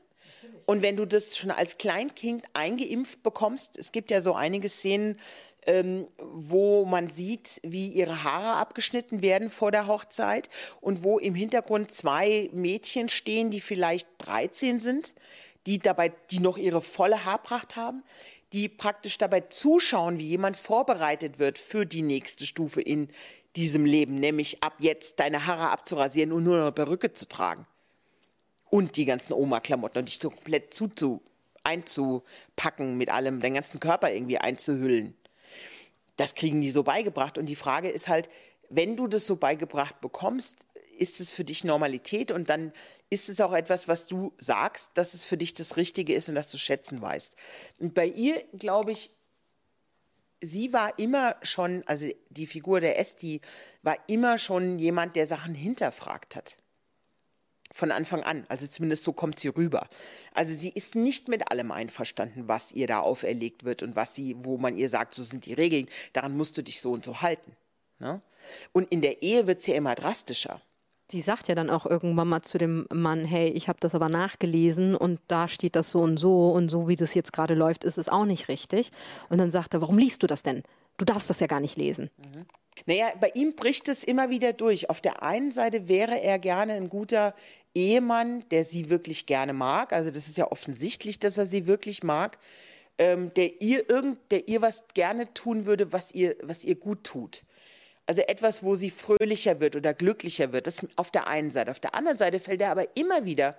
[0.66, 5.20] Und wenn du das schon als Kleinkind eingeimpft bekommst, es gibt ja so einige Szenen,
[5.68, 10.48] ähm, wo man sieht, wie ihre Haare abgeschnitten werden vor der Hochzeit
[10.80, 15.14] und wo im Hintergrund zwei Mädchen stehen, die vielleicht 13 sind,
[15.66, 18.04] die dabei, die noch ihre volle Haarpracht haben,
[18.54, 23.10] die praktisch dabei zuschauen, wie jemand vorbereitet wird für die nächste Stufe in
[23.56, 27.66] diesem Leben, nämlich ab jetzt deine Haare abzurasieren und nur eine Perücke zu tragen.
[28.70, 31.22] Und die ganzen Oma-Klamotten und dich so komplett zuzu,
[31.64, 35.16] einzupacken mit allem, den ganzen Körper irgendwie einzuhüllen
[36.20, 37.38] das kriegen die so beigebracht.
[37.38, 38.30] Und die Frage ist halt,
[38.70, 40.66] wenn du das so beigebracht bekommst,
[41.00, 42.74] ist es für dich Normalität und dann
[43.10, 46.36] ist es auch etwas, was du sagst, dass es für dich das Richtige ist und
[46.36, 47.36] dass du schätzen weißt.
[47.80, 49.12] Und bei ihr, glaube ich,
[50.42, 53.42] sie war immer schon, also die Figur der Esti
[53.82, 56.58] war immer schon jemand, der Sachen hinterfragt hat
[57.72, 58.46] von Anfang an.
[58.50, 59.90] Also zumindest so kommt sie rüber.
[60.34, 64.36] Also sie ist nicht mit allem einverstanden, was ihr da auferlegt wird und was sie,
[64.40, 67.22] wo man ihr sagt, so sind die Regeln, daran musst du dich so und so
[67.22, 67.56] halten.
[68.00, 68.22] Ne?
[68.72, 70.62] Und in der Ehe wird es ja immer drastischer.
[71.12, 74.10] Sie sagt ja dann auch irgendwann mal zu dem Mann, hey, ich habe das aber
[74.10, 77.84] nachgelesen und da steht das so und so und so wie das jetzt gerade läuft,
[77.84, 78.92] ist es auch nicht richtig.
[79.30, 80.62] Und dann sagt er, warum liest du das denn?
[80.98, 82.12] Du darfst das ja gar nicht lesen.
[82.18, 82.46] Mhm.
[82.86, 84.90] Naja, bei ihm bricht es immer wieder durch.
[84.90, 87.34] Auf der einen Seite wäre er gerne ein guter
[87.74, 89.94] Ehemann, der sie wirklich gerne mag.
[89.94, 92.38] Also das ist ja offensichtlich, dass er sie wirklich mag.
[92.98, 97.04] Ähm, der ihr irgend, der ihr was gerne tun würde, was ihr, was ihr gut
[97.04, 97.44] tut.
[98.10, 100.66] Also etwas, wo sie fröhlicher wird oder glücklicher wird.
[100.66, 101.70] Das auf der einen Seite.
[101.70, 103.56] Auf der anderen Seite fällt er aber immer wieder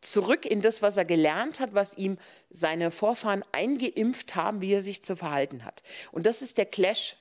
[0.00, 2.16] zurück in das, was er gelernt hat, was ihm
[2.48, 5.82] seine Vorfahren eingeimpft haben, wie er sich zu verhalten hat.
[6.12, 7.18] Und das ist der Clash,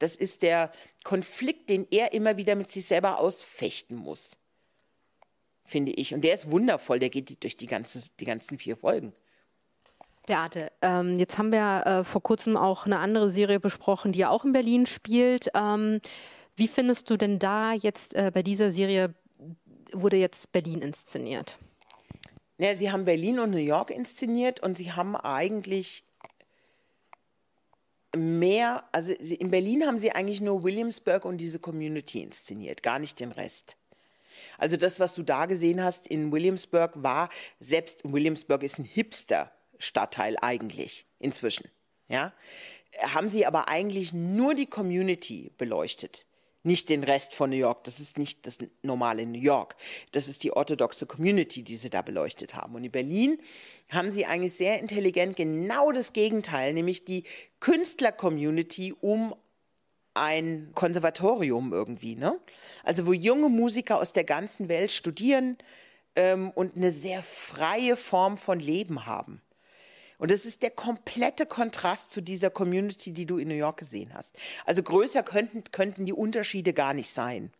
[0.00, 0.72] das ist der
[1.04, 4.36] Konflikt, den er immer wieder mit sich selber ausfechten muss,
[5.64, 6.12] finde ich.
[6.12, 9.12] Und der ist wundervoll, der geht durch die, ganze, die ganzen vier Folgen.
[10.26, 14.30] Beate, ähm, jetzt haben wir äh, vor kurzem auch eine andere Serie besprochen, die ja
[14.30, 15.48] auch in Berlin spielt.
[15.54, 16.00] Ähm,
[16.56, 19.14] wie findest du denn da jetzt äh, bei dieser Serie
[19.92, 21.58] wurde jetzt Berlin inszeniert?
[22.58, 26.04] Ja, sie haben Berlin und New York inszeniert und sie haben eigentlich
[28.16, 33.20] mehr, also in Berlin haben sie eigentlich nur Williamsburg und diese Community inszeniert, gar nicht
[33.20, 33.76] den Rest.
[34.58, 37.28] Also das, was du da gesehen hast in Williamsburg, war
[37.60, 38.84] selbst Williamsburg ist ein
[39.76, 41.70] Hipster-Stadtteil eigentlich inzwischen.
[42.08, 42.32] Ja,
[43.00, 46.26] haben sie aber eigentlich nur die Community beleuchtet
[46.66, 47.84] nicht den Rest von New York.
[47.84, 49.76] Das ist nicht das normale New York.
[50.12, 52.74] Das ist die orthodoxe Community, die sie da beleuchtet haben.
[52.74, 53.38] Und in Berlin
[53.90, 57.22] haben sie eigentlich sehr intelligent genau das Gegenteil, nämlich die
[57.60, 59.34] Künstler-Community um
[60.14, 62.16] ein Konservatorium irgendwie.
[62.16, 62.38] Ne?
[62.82, 65.56] Also wo junge Musiker aus der ganzen Welt studieren
[66.16, 69.40] ähm, und eine sehr freie Form von Leben haben.
[70.18, 74.14] Und das ist der komplette Kontrast zu dieser Community, die du in New York gesehen
[74.14, 74.36] hast.
[74.64, 77.52] Also größer könnten, könnten die Unterschiede gar nicht sein.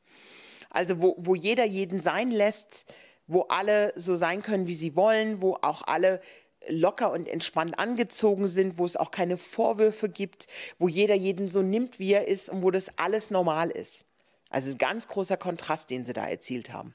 [0.71, 2.87] Also wo, wo jeder jeden sein lässt,
[3.27, 6.21] wo alle so sein können, wie sie wollen, wo auch alle
[6.69, 10.47] locker und entspannt angezogen sind, wo es auch keine Vorwürfe gibt,
[10.79, 14.05] wo jeder jeden so nimmt, wie er ist und wo das alles normal ist.
[14.51, 16.95] Also ein ganz großer Kontrast, den sie da erzielt haben.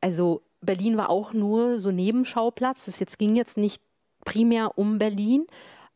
[0.00, 2.84] Also Berlin war auch nur so Nebenschauplatz.
[2.86, 3.82] Das jetzt ging jetzt nicht
[4.24, 5.46] primär um Berlin.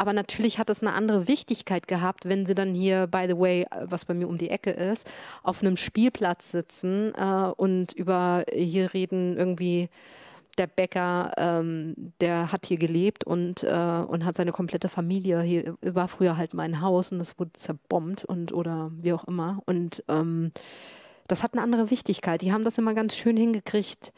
[0.00, 3.66] Aber natürlich hat es eine andere Wichtigkeit gehabt, wenn sie dann hier, by the way,
[3.82, 5.08] was bei mir um die Ecke ist,
[5.42, 9.88] auf einem Spielplatz sitzen äh, und über hier reden irgendwie
[10.56, 15.76] der Bäcker, ähm, der hat hier gelebt und, äh, und hat seine komplette Familie hier,
[15.82, 19.62] war früher halt mein Haus und das wurde zerbombt und oder wie auch immer.
[19.66, 20.52] Und ähm,
[21.28, 22.42] das hat eine andere Wichtigkeit.
[22.42, 24.12] Die haben das immer ganz schön hingekriegt,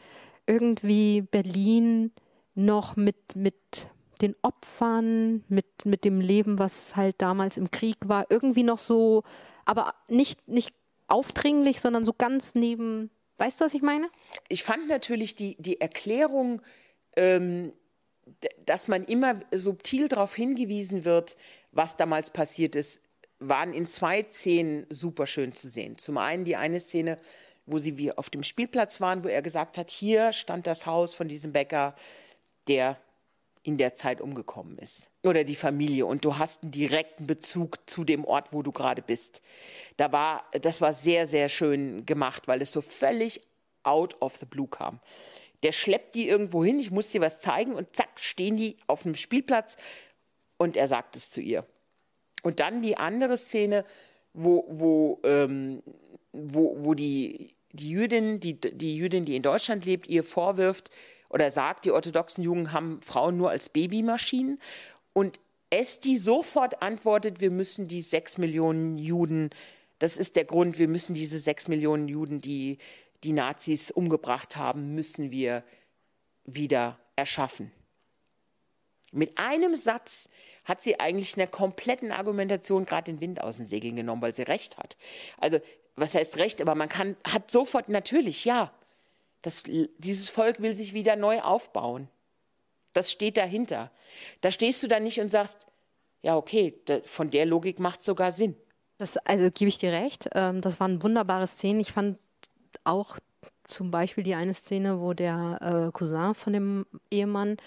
[0.47, 2.11] irgendwie Berlin
[2.55, 3.87] noch mit, mit
[4.21, 9.23] den Opfern, mit, mit dem Leben, was halt damals im Krieg war, irgendwie noch so,
[9.65, 10.73] aber nicht, nicht
[11.07, 13.09] aufdringlich, sondern so ganz neben.
[13.37, 14.09] Weißt du, was ich meine?
[14.49, 16.61] Ich fand natürlich die, die Erklärung,
[17.15, 17.73] ähm,
[18.65, 21.37] dass man immer subtil darauf hingewiesen wird,
[21.71, 23.01] was damals passiert ist,
[23.39, 25.97] waren in zwei Szenen super schön zu sehen.
[25.97, 27.17] Zum einen die eine Szene,
[27.65, 31.15] wo sie wie auf dem Spielplatz waren, wo er gesagt hat, hier stand das Haus
[31.15, 31.95] von diesem Bäcker,
[32.67, 32.97] der
[33.63, 35.11] in der Zeit umgekommen ist.
[35.23, 36.05] Oder die Familie.
[36.05, 39.41] Und du hast einen direkten Bezug zu dem Ort, wo du gerade bist.
[39.97, 43.41] Da war, das war sehr, sehr schön gemacht, weil es so völlig
[43.83, 44.99] out of the blue kam.
[45.63, 49.05] Der schleppt die irgendwo hin, ich muss dir was zeigen und zack, stehen die auf
[49.05, 49.77] einem Spielplatz
[50.57, 51.65] und er sagt es zu ihr.
[52.41, 53.85] Und dann die andere Szene,
[54.33, 55.83] wo, wo, ähm,
[56.31, 60.89] wo, wo die, die Jüdin, die, die Jüdin, die in Deutschland lebt, ihr vorwirft,
[61.31, 64.59] oder sagt, die orthodoxen Juden haben Frauen nur als Babymaschinen.
[65.13, 65.39] Und
[65.69, 69.49] Esti sofort antwortet, wir müssen die sechs Millionen Juden,
[69.99, 72.79] das ist der Grund, wir müssen diese sechs Millionen Juden, die
[73.23, 75.63] die Nazis umgebracht haben, müssen wir
[76.43, 77.71] wieder erschaffen.
[79.13, 80.29] Mit einem Satz
[80.63, 84.33] hat sie eigentlich in der kompletten Argumentation gerade den Wind aus den Segeln genommen, weil
[84.33, 84.97] sie recht hat.
[85.37, 85.59] Also,
[85.95, 88.73] was heißt recht, aber man kann, hat sofort natürlich, ja,
[89.41, 92.07] das, dieses Volk will sich wieder neu aufbauen.
[92.93, 93.91] Das steht dahinter.
[94.41, 95.65] Da stehst du dann nicht und sagst,
[96.21, 98.55] ja, okay, von der Logik macht es sogar Sinn.
[98.97, 100.29] Das, also gebe ich dir recht.
[100.35, 101.79] Ähm, das waren wunderbare Szenen.
[101.79, 102.19] Ich fand
[102.83, 103.17] auch
[103.67, 107.57] zum Beispiel die eine Szene, wo der äh, Cousin von dem Ehemann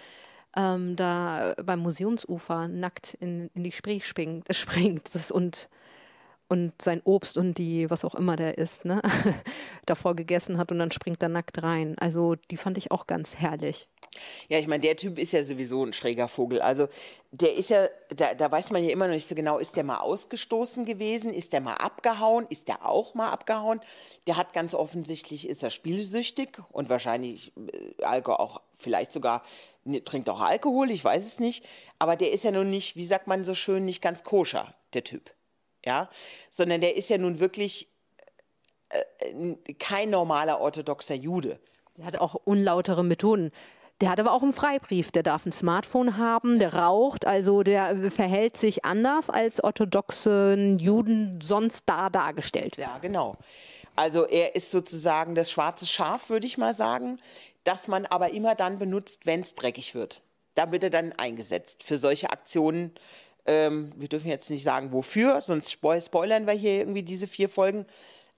[0.57, 5.69] ähm, da beim Museumsufer nackt in, in die Spree springt, springt das und
[6.49, 9.03] und sein Obst und die, was auch immer der isst, ne,
[9.87, 11.97] davor gegessen hat und dann springt er nackt rein.
[11.99, 13.89] Also die fand ich auch ganz herrlich.
[14.49, 16.61] Ja, ich meine, der Typ ist ja sowieso ein schräger Vogel.
[16.61, 16.89] Also
[17.33, 19.85] der ist ja, da, da weiß man ja immer noch nicht so genau, ist der
[19.85, 23.81] mal ausgestoßen gewesen, ist der mal abgehauen, ist der auch mal abgehauen.
[24.27, 29.43] Der hat ganz offensichtlich, ist er spielsüchtig und wahrscheinlich äh, Alkohol auch, vielleicht sogar
[29.85, 31.65] ne, trinkt auch Alkohol, ich weiß es nicht.
[31.99, 35.05] Aber der ist ja nun nicht, wie sagt man so schön, nicht ganz koscher, der
[35.05, 35.31] Typ.
[35.85, 36.09] Ja,
[36.51, 37.89] sondern der ist ja nun wirklich
[38.89, 41.59] äh, kein normaler orthodoxer Jude.
[41.97, 43.53] Der hat auch unlautere Methoden.
[44.01, 45.13] Der hat aber auch einen Freibrief.
[45.13, 51.41] Der darf ein Smartphone haben, der raucht, also der verhält sich anders, als orthodoxen Juden
[51.41, 52.91] sonst da dargestellt werden.
[52.93, 53.37] Ja, genau.
[53.97, 57.19] Also er ist sozusagen das schwarze Schaf, würde ich mal sagen,
[57.63, 60.21] das man aber immer dann benutzt, wenn es dreckig wird.
[60.57, 62.93] Da wird er dann eingesetzt für solche Aktionen.
[63.47, 67.87] Ähm, wir dürfen jetzt nicht sagen, wofür, sonst spoilern wir hier irgendwie diese vier Folgen.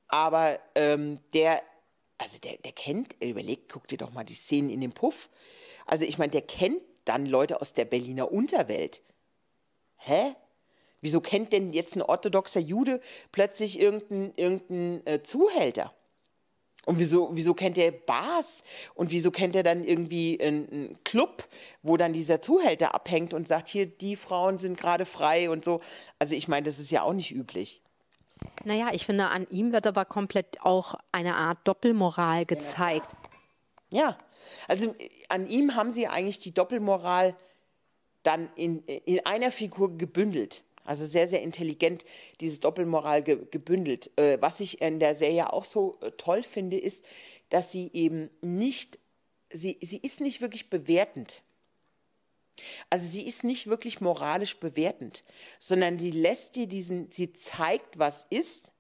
[0.09, 1.63] Aber ähm, der
[2.19, 5.29] also der, der kennt, überlegt, guck dir doch mal die Szenen in dem Puff.
[5.87, 9.03] Also ich meine, der kennt dann Leute aus der Berliner Unterwelt.
[9.97, 10.35] Hä?
[11.01, 13.01] Wieso kennt denn jetzt ein orthodoxer Jude
[13.33, 15.95] plötzlich irgendeinen irgendein, äh, Zuhälter?
[16.87, 18.63] Und wieso, wieso kennt er Bars?
[18.95, 21.45] Und wieso kennt er dann irgendwie einen, Club,
[21.83, 25.81] wo dann dieser Zuhälter abhängt und sagt, hier, die Frauen sind gerade frei und so?
[26.21, 27.83] Also ich meine, das ist ja auch nicht üblich.
[28.65, 33.17] Naja, ich finde, an ihm wird aber komplett auch eine Art Doppelmoral gezeigt.
[33.93, 34.17] Ja,
[34.69, 34.95] also
[35.29, 37.37] an ihm haben sie eigentlich die Doppelmoral
[38.23, 40.63] dann in, in einer Figur gebündelt.
[40.87, 42.05] Also sehr, sehr intelligent,
[42.41, 44.11] diese Doppelmoral ge, gebündelt.
[44.19, 47.05] Äh, was ich in der Serie auch so äh, toll finde, ist,
[47.49, 48.99] dass sie eben nicht,
[49.51, 51.43] sie, sie ist nicht wirklich bewertend.
[52.91, 55.25] Also sie ist nicht wirklich moralisch bewertend,
[55.59, 58.73] sondern die lässt dir diesen, sie zeigt, was ist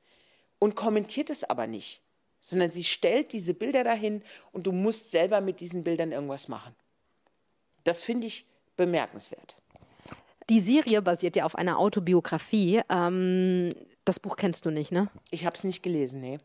[0.59, 2.03] und kommentiert es aber nicht,
[2.41, 6.75] sondern sie stellt diese Bilder dahin und du musst selber mit diesen Bildern irgendwas machen.
[7.85, 9.57] Das finde ich bemerkenswert.
[10.49, 12.83] Die Serie basiert ja auf einer Autobiografie.
[12.89, 15.09] Ähm, das Buch kennst du nicht, ne?
[15.31, 16.39] Ich habe es nicht gelesen, nee.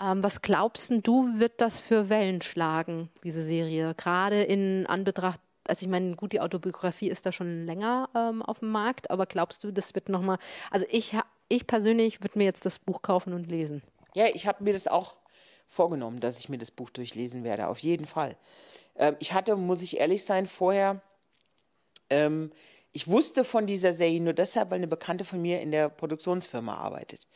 [0.00, 3.94] Ähm, was glaubst du, wird das für Wellen schlagen, diese Serie?
[3.94, 8.60] Gerade in Anbetracht also ich meine, gut, die Autobiografie ist da schon länger ähm, auf
[8.60, 10.38] dem Markt, aber glaubst du, das wird nochmal,
[10.70, 11.16] also ich,
[11.48, 13.82] ich persönlich würde mir jetzt das Buch kaufen und lesen.
[14.14, 15.16] Ja, ich habe mir das auch
[15.68, 18.36] vorgenommen, dass ich mir das Buch durchlesen werde, auf jeden Fall.
[18.96, 21.00] Ähm, ich hatte, muss ich ehrlich sein, vorher,
[22.08, 22.52] ähm,
[22.96, 26.76] ich wusste von dieser Serie nur deshalb, weil eine Bekannte von mir in der Produktionsfirma
[26.76, 27.26] arbeitet.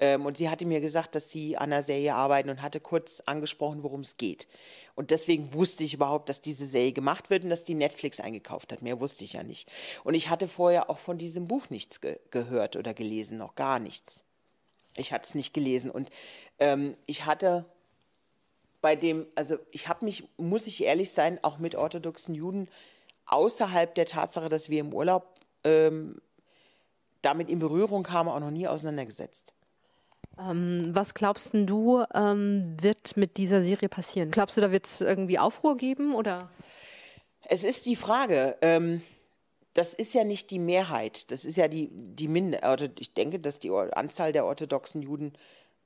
[0.00, 3.20] Ähm, und sie hatte mir gesagt, dass sie an der Serie arbeiten und hatte kurz
[3.24, 4.48] angesprochen, worum es geht.
[4.96, 8.72] Und deswegen wusste ich überhaupt, dass diese Serie gemacht wird und dass die Netflix eingekauft
[8.72, 8.82] hat.
[8.82, 9.70] Mehr wusste ich ja nicht.
[10.02, 13.78] Und ich hatte vorher auch von diesem Buch nichts ge gehört oder gelesen, noch gar
[13.78, 14.24] nichts.
[14.96, 15.92] Ich hatte es nicht gelesen.
[15.92, 16.10] Und
[16.58, 17.66] ähm, ich hatte
[18.80, 22.66] bei dem, also ich habe mich, muss ich ehrlich sein, auch mit orthodoxen Juden
[23.28, 26.20] außerhalb der Tatsache, dass wir im Urlaub ähm,
[27.22, 29.52] damit in Berührung kamen, auch noch nie auseinandergesetzt.
[30.38, 34.30] Ähm, was glaubst du, ähm, wird mit dieser Serie passieren?
[34.30, 36.50] Glaubst du, da wird es irgendwie Aufruhr geben oder?
[37.44, 38.56] Es ist die Frage.
[38.62, 39.02] Ähm,
[39.74, 41.30] das ist ja nicht die Mehrheit.
[41.30, 42.98] Das ist ja die, die Minderheit.
[42.98, 45.32] Ich denke, dass die Anzahl der orthodoxen Juden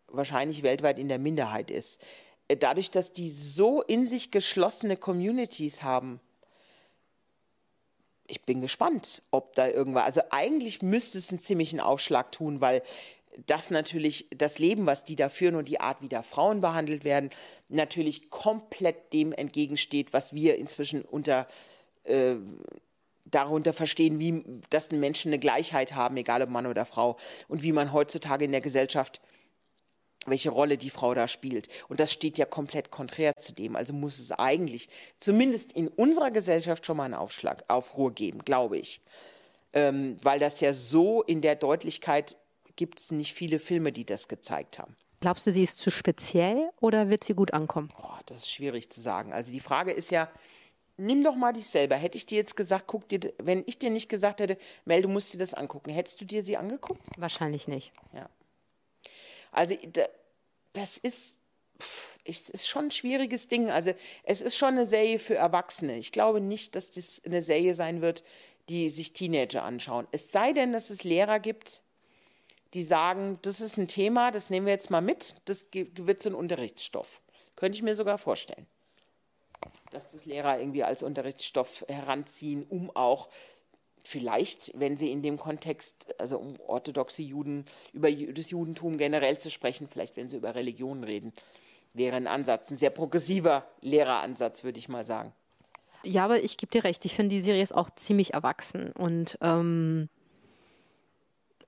[0.06, 2.00] wahrscheinlich weltweit in der Minderheit ist.
[2.58, 6.20] Dadurch, dass die so in sich geschlossene Communities haben,
[8.26, 10.04] ich bin gespannt, ob da irgendwas.
[10.04, 12.82] Also eigentlich müsste es einen ziemlichen Aufschlag tun, weil
[13.46, 17.04] dass natürlich das Leben, was die da führen und die Art, wie da Frauen behandelt
[17.04, 17.30] werden,
[17.68, 21.48] natürlich komplett dem entgegensteht, was wir inzwischen unter
[22.04, 22.36] äh,
[23.24, 27.16] darunter verstehen, wie dass Menschen eine Gleichheit haben, egal ob Mann oder Frau,
[27.48, 29.20] und wie man heutzutage in der Gesellschaft
[30.26, 31.68] welche Rolle die Frau da spielt.
[31.88, 33.76] Und das steht ja komplett konträr zu dem.
[33.76, 38.78] Also muss es eigentlich zumindest in unserer Gesellschaft schon mal einen Aufschlag, Aufruhr geben, glaube
[38.78, 39.00] ich.
[39.72, 42.36] Ähm, weil das ja so in der Deutlichkeit
[42.76, 44.96] gibt es nicht viele Filme, die das gezeigt haben.
[45.20, 47.92] Glaubst du, sie ist zu speziell oder wird sie gut ankommen?
[48.02, 49.32] Oh, das ist schwierig zu sagen.
[49.32, 50.28] Also die Frage ist ja,
[50.96, 51.94] nimm doch mal dich selber.
[51.94, 55.08] Hätte ich dir jetzt gesagt, guck dir, wenn ich dir nicht gesagt hätte, Mel, du
[55.08, 57.02] musst dir das angucken, hättest du dir sie angeguckt?
[57.16, 57.92] Wahrscheinlich nicht.
[58.12, 58.28] Ja.
[59.52, 59.76] Also
[60.72, 61.36] das ist,
[62.24, 63.70] es ist schon ein schwieriges Ding.
[63.70, 63.92] Also
[64.24, 65.98] es ist schon eine Serie für Erwachsene.
[65.98, 68.24] Ich glaube nicht, dass das eine Serie sein wird,
[68.68, 70.08] die sich Teenager anschauen.
[70.10, 71.82] Es sei denn, dass es Lehrer gibt,
[72.74, 76.30] die sagen, das ist ein Thema, das nehmen wir jetzt mal mit, das wird so
[76.30, 77.20] ein Unterrichtsstoff.
[77.54, 78.66] Könnte ich mir sogar vorstellen,
[79.90, 83.28] dass das Lehrer irgendwie als Unterrichtsstoff heranziehen, um auch
[84.02, 89.50] vielleicht, wenn sie in dem Kontext, also um orthodoxe Juden, über das Judentum generell zu
[89.50, 91.32] sprechen, vielleicht wenn sie über Religion reden,
[91.94, 95.32] wäre ein Ansatz, ein sehr progressiver Lehreransatz, würde ich mal sagen.
[96.04, 99.38] Ja, aber ich gebe dir recht, ich finde die Serie ist auch ziemlich erwachsen und
[99.40, 100.08] ähm,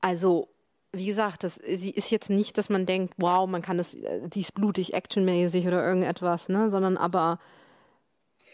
[0.00, 0.48] also
[0.96, 4.28] wie gesagt, das, sie ist jetzt nicht, dass man denkt, wow, man kann das, äh,
[4.28, 7.38] die ist blutig, actionmäßig oder irgendetwas, ne, sondern aber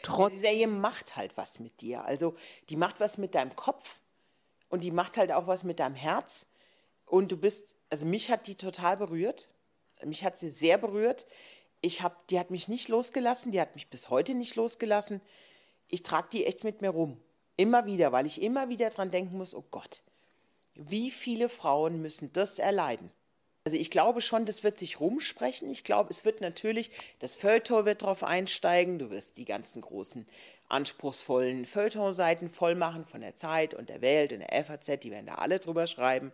[0.02, 0.36] trotzdem.
[0.36, 2.04] Die Serie macht halt was mit dir.
[2.04, 2.34] Also,
[2.68, 3.98] die macht was mit deinem Kopf
[4.68, 6.46] und die macht halt auch was mit deinem Herz.
[7.04, 9.48] Und du bist, also mich hat die total berührt.
[10.04, 11.26] Mich hat sie sehr berührt.
[11.80, 15.20] Ich hab, die hat mich nicht losgelassen, die hat mich bis heute nicht losgelassen.
[15.88, 17.20] Ich trage die echt mit mir rum.
[17.56, 20.02] Immer wieder, weil ich immer wieder dran denken muss, oh Gott,
[20.74, 23.10] wie viele Frauen müssen das erleiden?
[23.64, 25.70] Also ich glaube schon, das wird sich rumsprechen.
[25.70, 28.98] Ich glaube, es wird natürlich, das Feuilleton wird darauf einsteigen.
[28.98, 30.26] Du wirst die ganzen großen,
[30.68, 35.00] anspruchsvollen Feuilleton-Seiten voll machen von der Zeit und der Welt und der FAZ.
[35.00, 36.32] Die werden da alle drüber schreiben.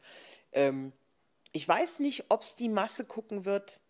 [0.53, 0.93] Ähm,
[1.53, 3.81] ich weiß nicht, ob es die Masse gucken wird.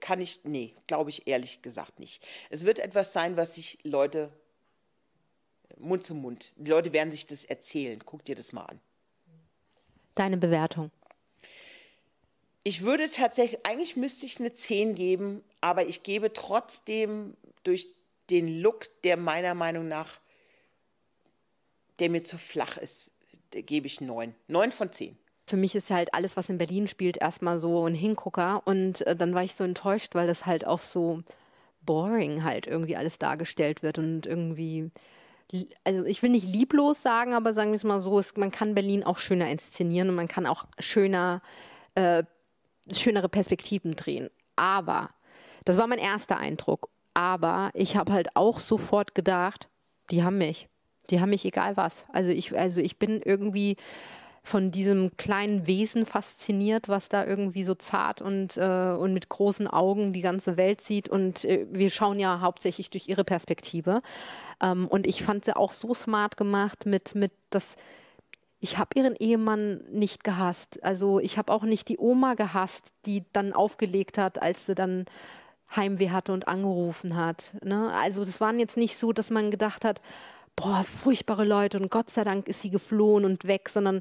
[0.00, 2.26] Kann ich, nee, glaube ich ehrlich gesagt nicht.
[2.50, 4.30] Es wird etwas sein, was sich Leute
[5.78, 6.52] Mund zu Mund.
[6.56, 8.00] Die Leute werden sich das erzählen.
[8.04, 8.80] Guck dir das mal an.
[10.14, 10.90] Deine Bewertung.
[12.64, 17.88] Ich würde tatsächlich, eigentlich müsste ich eine 10 geben, aber ich gebe trotzdem durch
[18.30, 20.20] den Look, der meiner Meinung nach,
[21.98, 23.10] der mir zu flach ist,
[23.50, 24.34] gebe ich 9.
[24.48, 27.94] 9 von 10 für mich ist halt alles, was in Berlin spielt, erstmal so ein
[27.94, 28.62] Hingucker.
[28.64, 31.22] Und äh, dann war ich so enttäuscht, weil das halt auch so
[31.84, 34.90] boring halt irgendwie alles dargestellt wird und irgendwie
[35.84, 38.74] also ich will nicht lieblos sagen, aber sagen wir es mal so, ist, man kann
[38.74, 41.42] Berlin auch schöner inszenieren und man kann auch schöner,
[41.94, 42.24] äh,
[42.90, 44.30] schönere Perspektiven drehen.
[44.56, 45.10] Aber,
[45.64, 46.88] das war mein erster Eindruck.
[47.14, 49.68] Aber ich habe halt auch sofort gedacht,
[50.10, 50.68] die haben mich.
[51.10, 52.06] Die haben mich egal was.
[52.12, 53.76] Also ich, also ich bin irgendwie
[54.44, 59.68] von diesem kleinen Wesen fasziniert, was da irgendwie so zart und, äh, und mit großen
[59.68, 61.08] Augen die ganze Welt sieht.
[61.08, 64.02] Und äh, wir schauen ja hauptsächlich durch ihre Perspektive.
[64.60, 67.76] Ähm, und ich fand sie auch so smart gemacht mit, mit das.
[68.64, 70.78] Ich habe ihren Ehemann nicht gehasst.
[70.84, 75.06] Also ich habe auch nicht die Oma gehasst, die dann aufgelegt hat, als sie dann
[75.74, 77.56] Heimweh hatte und angerufen hat.
[77.64, 77.92] Ne?
[77.92, 80.00] Also das waren jetzt nicht so, dass man gedacht hat,
[80.54, 84.00] boah, furchtbare Leute und Gott sei Dank ist sie geflohen und weg, sondern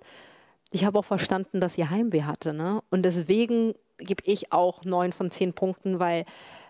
[0.70, 2.54] ich habe auch verstanden, dass sie Heimweh hatte.
[2.54, 2.84] Ne?
[2.92, 6.26] Und deswegen gebe ich auch neun von zehn Punkten, weil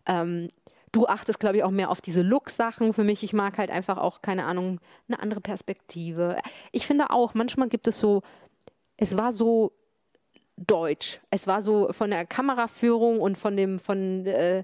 [0.06, 0.50] ähm,
[0.92, 2.94] du achtest, glaube ich, auch mehr auf diese Look-Sachen.
[2.94, 6.38] Für mich, ich mag halt einfach auch, keine Ahnung, eine andere Perspektive.
[6.72, 8.24] Ich finde auch, manchmal gibt es so,
[8.98, 9.72] es war so
[10.58, 11.20] deutsch.
[11.30, 14.64] Es war so von der Kameraführung und von dem, von äh,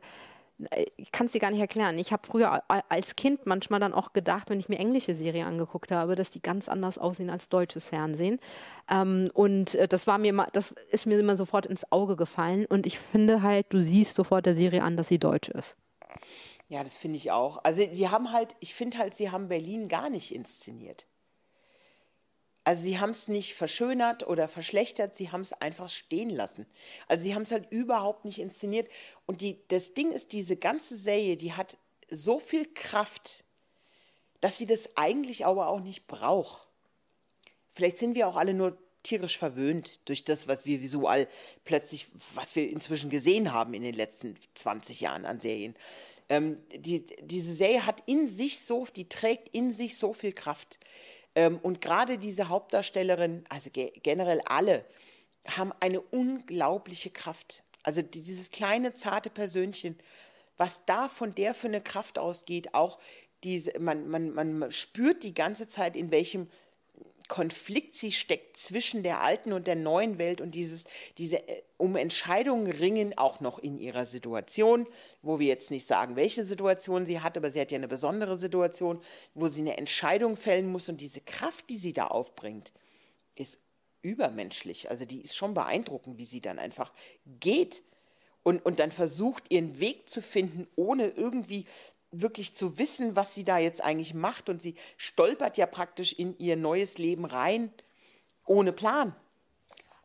[0.96, 2.00] ich kann es dir gar nicht erklären.
[2.00, 5.92] Ich habe früher als Kind manchmal dann auch gedacht, wenn ich mir englische Serien angeguckt
[5.92, 8.40] habe, dass die ganz anders aussehen als deutsches Fernsehen.
[8.90, 12.66] Ähm, und äh, das war mir das ist mir immer sofort ins Auge gefallen.
[12.66, 15.78] Und ich finde halt, du siehst sofort der Serie an, dass sie deutsch ist.
[16.70, 17.64] Ja, das finde ich auch.
[17.64, 21.08] Also sie haben halt, ich finde halt, sie haben Berlin gar nicht inszeniert.
[22.66, 26.66] Also sie haben es nicht verschönert oder verschlechtert, sie haben es einfach stehen lassen.
[27.08, 28.90] Also sie haben es halt überhaupt nicht inszeniert.
[29.26, 31.78] Und die, das Ding ist, diese ganze Serie, die hat
[32.10, 33.46] so viel Kraft,
[34.42, 36.68] dass sie das eigentlich aber auch nicht braucht.
[37.72, 38.78] Vielleicht sind wir auch alle nur
[39.08, 41.28] tierisch verwöhnt durch das, was wir visual
[41.64, 45.76] plötzlich, was wir inzwischen gesehen haben in den letzten 20 Jahren an Serien.
[46.30, 50.78] Ähm, die, diese Serie hat in sich so, die trägt in sich so viel Kraft.
[51.36, 54.84] Ähm, und gerade diese Hauptdarstellerin, also ge generell alle,
[55.46, 57.64] haben eine unglaubliche Kraft.
[57.84, 59.98] Also dieses kleine, zarte Persönchen,
[60.58, 63.00] was da von der für eine Kraft ausgeht, auch
[63.44, 66.50] diese, man, man, man spürt die ganze Zeit, in welchem
[67.28, 70.86] Konflikt sie steckt zwischen der alten und der neuen Welt und dieses,
[71.18, 74.88] diese äh, um Entscheidungen ringen, auch noch in ihrer Situation,
[75.22, 78.38] wo wir jetzt nicht sagen, welche Situation sie hat, aber sie hat ja eine besondere
[78.38, 79.02] Situation,
[79.34, 82.72] wo sie eine Entscheidung fällen muss und diese Kraft, die sie da aufbringt,
[83.36, 83.60] ist
[84.02, 84.90] übermenschlich.
[84.90, 86.94] Also die ist schon beeindruckend, wie sie dann einfach
[87.26, 87.84] geht
[88.44, 91.66] und, und dann versucht, ihren Weg zu finden, ohne irgendwie
[92.22, 94.50] wirklich zu wissen, was sie da jetzt eigentlich macht.
[94.50, 97.72] Und sie stolpert ja praktisch in ihr neues Leben rein,
[98.46, 99.16] ohne Plan.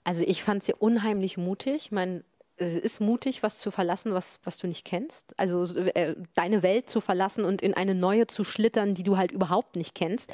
[0.05, 1.75] Also ich fand sie unheimlich mutig.
[1.77, 2.25] Ich meine,
[2.57, 5.25] es ist mutig, was zu verlassen, was, was du nicht kennst.
[5.39, 9.33] Also äh, deine Welt zu verlassen und in eine neue zu schlittern, die du halt
[9.33, 10.33] überhaupt nicht kennst.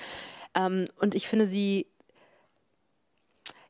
[0.55, 1.87] Ähm, und ich finde sie,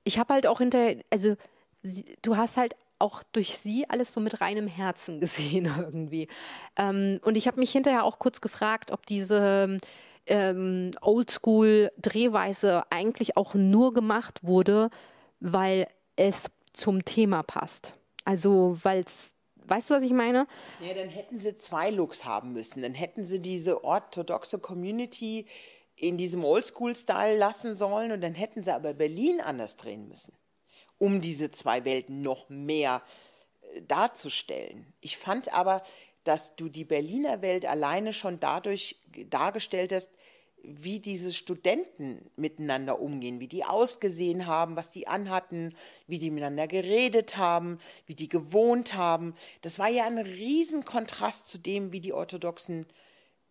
[0.05, 1.37] ich habe halt auch hinterher, also
[1.83, 6.29] sie, du hast halt auch durch sie alles so mit reinem Herzen gesehen irgendwie.
[6.77, 9.79] Ähm, und ich habe mich hinterher auch kurz gefragt, ob diese
[10.27, 14.91] ähm, Oldschool-Drehweise eigentlich auch nur gemacht wurde,
[15.41, 15.87] weil
[16.17, 17.95] es zum Thema passt.
[18.25, 19.31] Also, weil es
[19.69, 20.47] Weißt du, was ich meine?
[20.81, 22.81] Ja, dann hätten sie zwei Looks haben müssen.
[22.81, 25.45] Dann hätten sie diese orthodoxe Community
[25.95, 30.33] in diesem Oldschool-Style lassen sollen und dann hätten sie aber Berlin anders drehen müssen
[30.99, 33.03] um diese zwei Welten noch mehr
[33.63, 34.93] äh, darzustellen.
[35.01, 35.83] Ich fand aber,
[36.25, 38.97] dass du die Berliner Welt alleine schon dadurch
[39.31, 40.11] dargestellt hast,
[40.63, 45.75] wie diese Studenten miteinander umgehen, wie die ausgesehen haben, was die anhatten,
[46.07, 49.35] wie die miteinander geredet haben, wie die gewohnt haben.
[49.63, 52.87] Das war ja ein Riesenkontrast zu dem, wie die Orthodoxen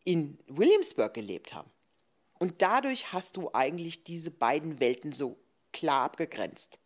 [0.03, 1.71] in Williamsburg gelebt haben.
[2.39, 5.37] Und dadurch hast du eigentlich diese beiden Welten so
[5.71, 6.79] klar abgegrenzt.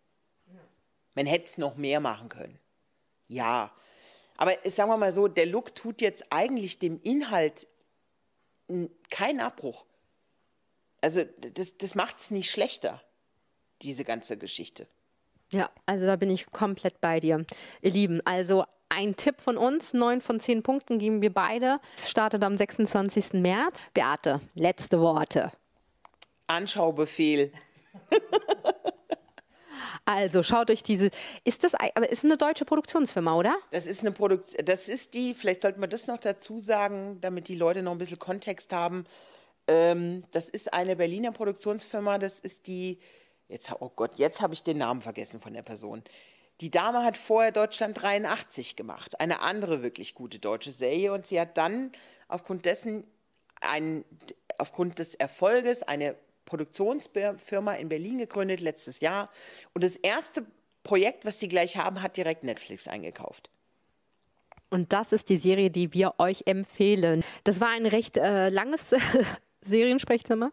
[1.16, 2.60] Man hätte es noch mehr machen können.
[3.28, 3.72] Ja,
[4.38, 7.68] aber sagen wir mal so, der Look tut jetzt eigentlich dem Inhalt
[9.10, 9.86] keinen Abbruch.
[11.02, 13.02] Also das, das macht es nicht schlechter,
[13.82, 14.88] diese ganze Geschichte.
[15.52, 17.46] Ja, also da bin ich komplett bei dir.
[17.82, 21.80] Ihr Lieben, also ein Tipp von uns, neun von zehn Punkten geben wir beide.
[21.98, 23.34] Es startet am 26.
[23.34, 23.80] März.
[23.94, 25.52] Beate, letzte Worte.
[26.48, 27.52] Anschaubefehl.
[30.06, 31.12] Also schaut euch diese.
[31.44, 33.56] Ist das aber ist eine deutsche Produktionsfirma, oder?
[33.72, 34.66] Das ist eine Produktion.
[34.66, 35.34] Das ist die.
[35.34, 39.06] Vielleicht sollte man das noch dazu sagen, damit die Leute noch ein bisschen Kontext haben.
[39.68, 42.18] Ähm, das ist eine Berliner Produktionsfirma.
[42.18, 43.00] Das ist die.
[43.48, 46.04] Jetzt, oh Gott, jetzt habe ich den Namen vergessen von der Person.
[46.62, 51.42] Die Dame hat vorher Deutschland 83 gemacht, eine andere wirklich gute deutsche Serie, und sie
[51.42, 51.92] hat dann
[52.28, 53.08] aufgrund dessen
[53.60, 54.06] ein,
[54.60, 56.16] aufgrund des Erfolges eine
[56.52, 59.30] Produktionsfirma in Berlin gegründet letztes Jahr.
[59.74, 60.46] Und das erste
[60.84, 63.50] Projekt, was sie gleich haben, hat direkt Netflix eingekauft.
[64.70, 67.24] Und das ist die Serie, die wir euch empfehlen.
[67.46, 68.94] Das war ein recht äh, langes
[69.64, 70.52] Seriensprechzimmer.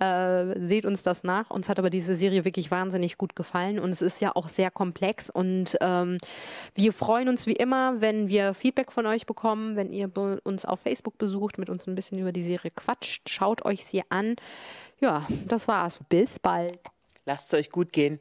[0.00, 1.50] Äh, seht uns das nach.
[1.50, 4.70] Uns hat aber diese Serie wirklich wahnsinnig gut gefallen und es ist ja auch sehr
[4.70, 6.18] komplex und ähm,
[6.74, 10.10] wir freuen uns wie immer, wenn wir Feedback von euch bekommen, wenn ihr
[10.44, 13.28] uns auf Facebook besucht, mit uns ein bisschen über die Serie quatscht.
[13.28, 14.36] Schaut euch sie an.
[15.00, 16.00] Ja, das war's.
[16.08, 16.80] Bis bald.
[17.24, 18.20] Lasst es euch gut gehen.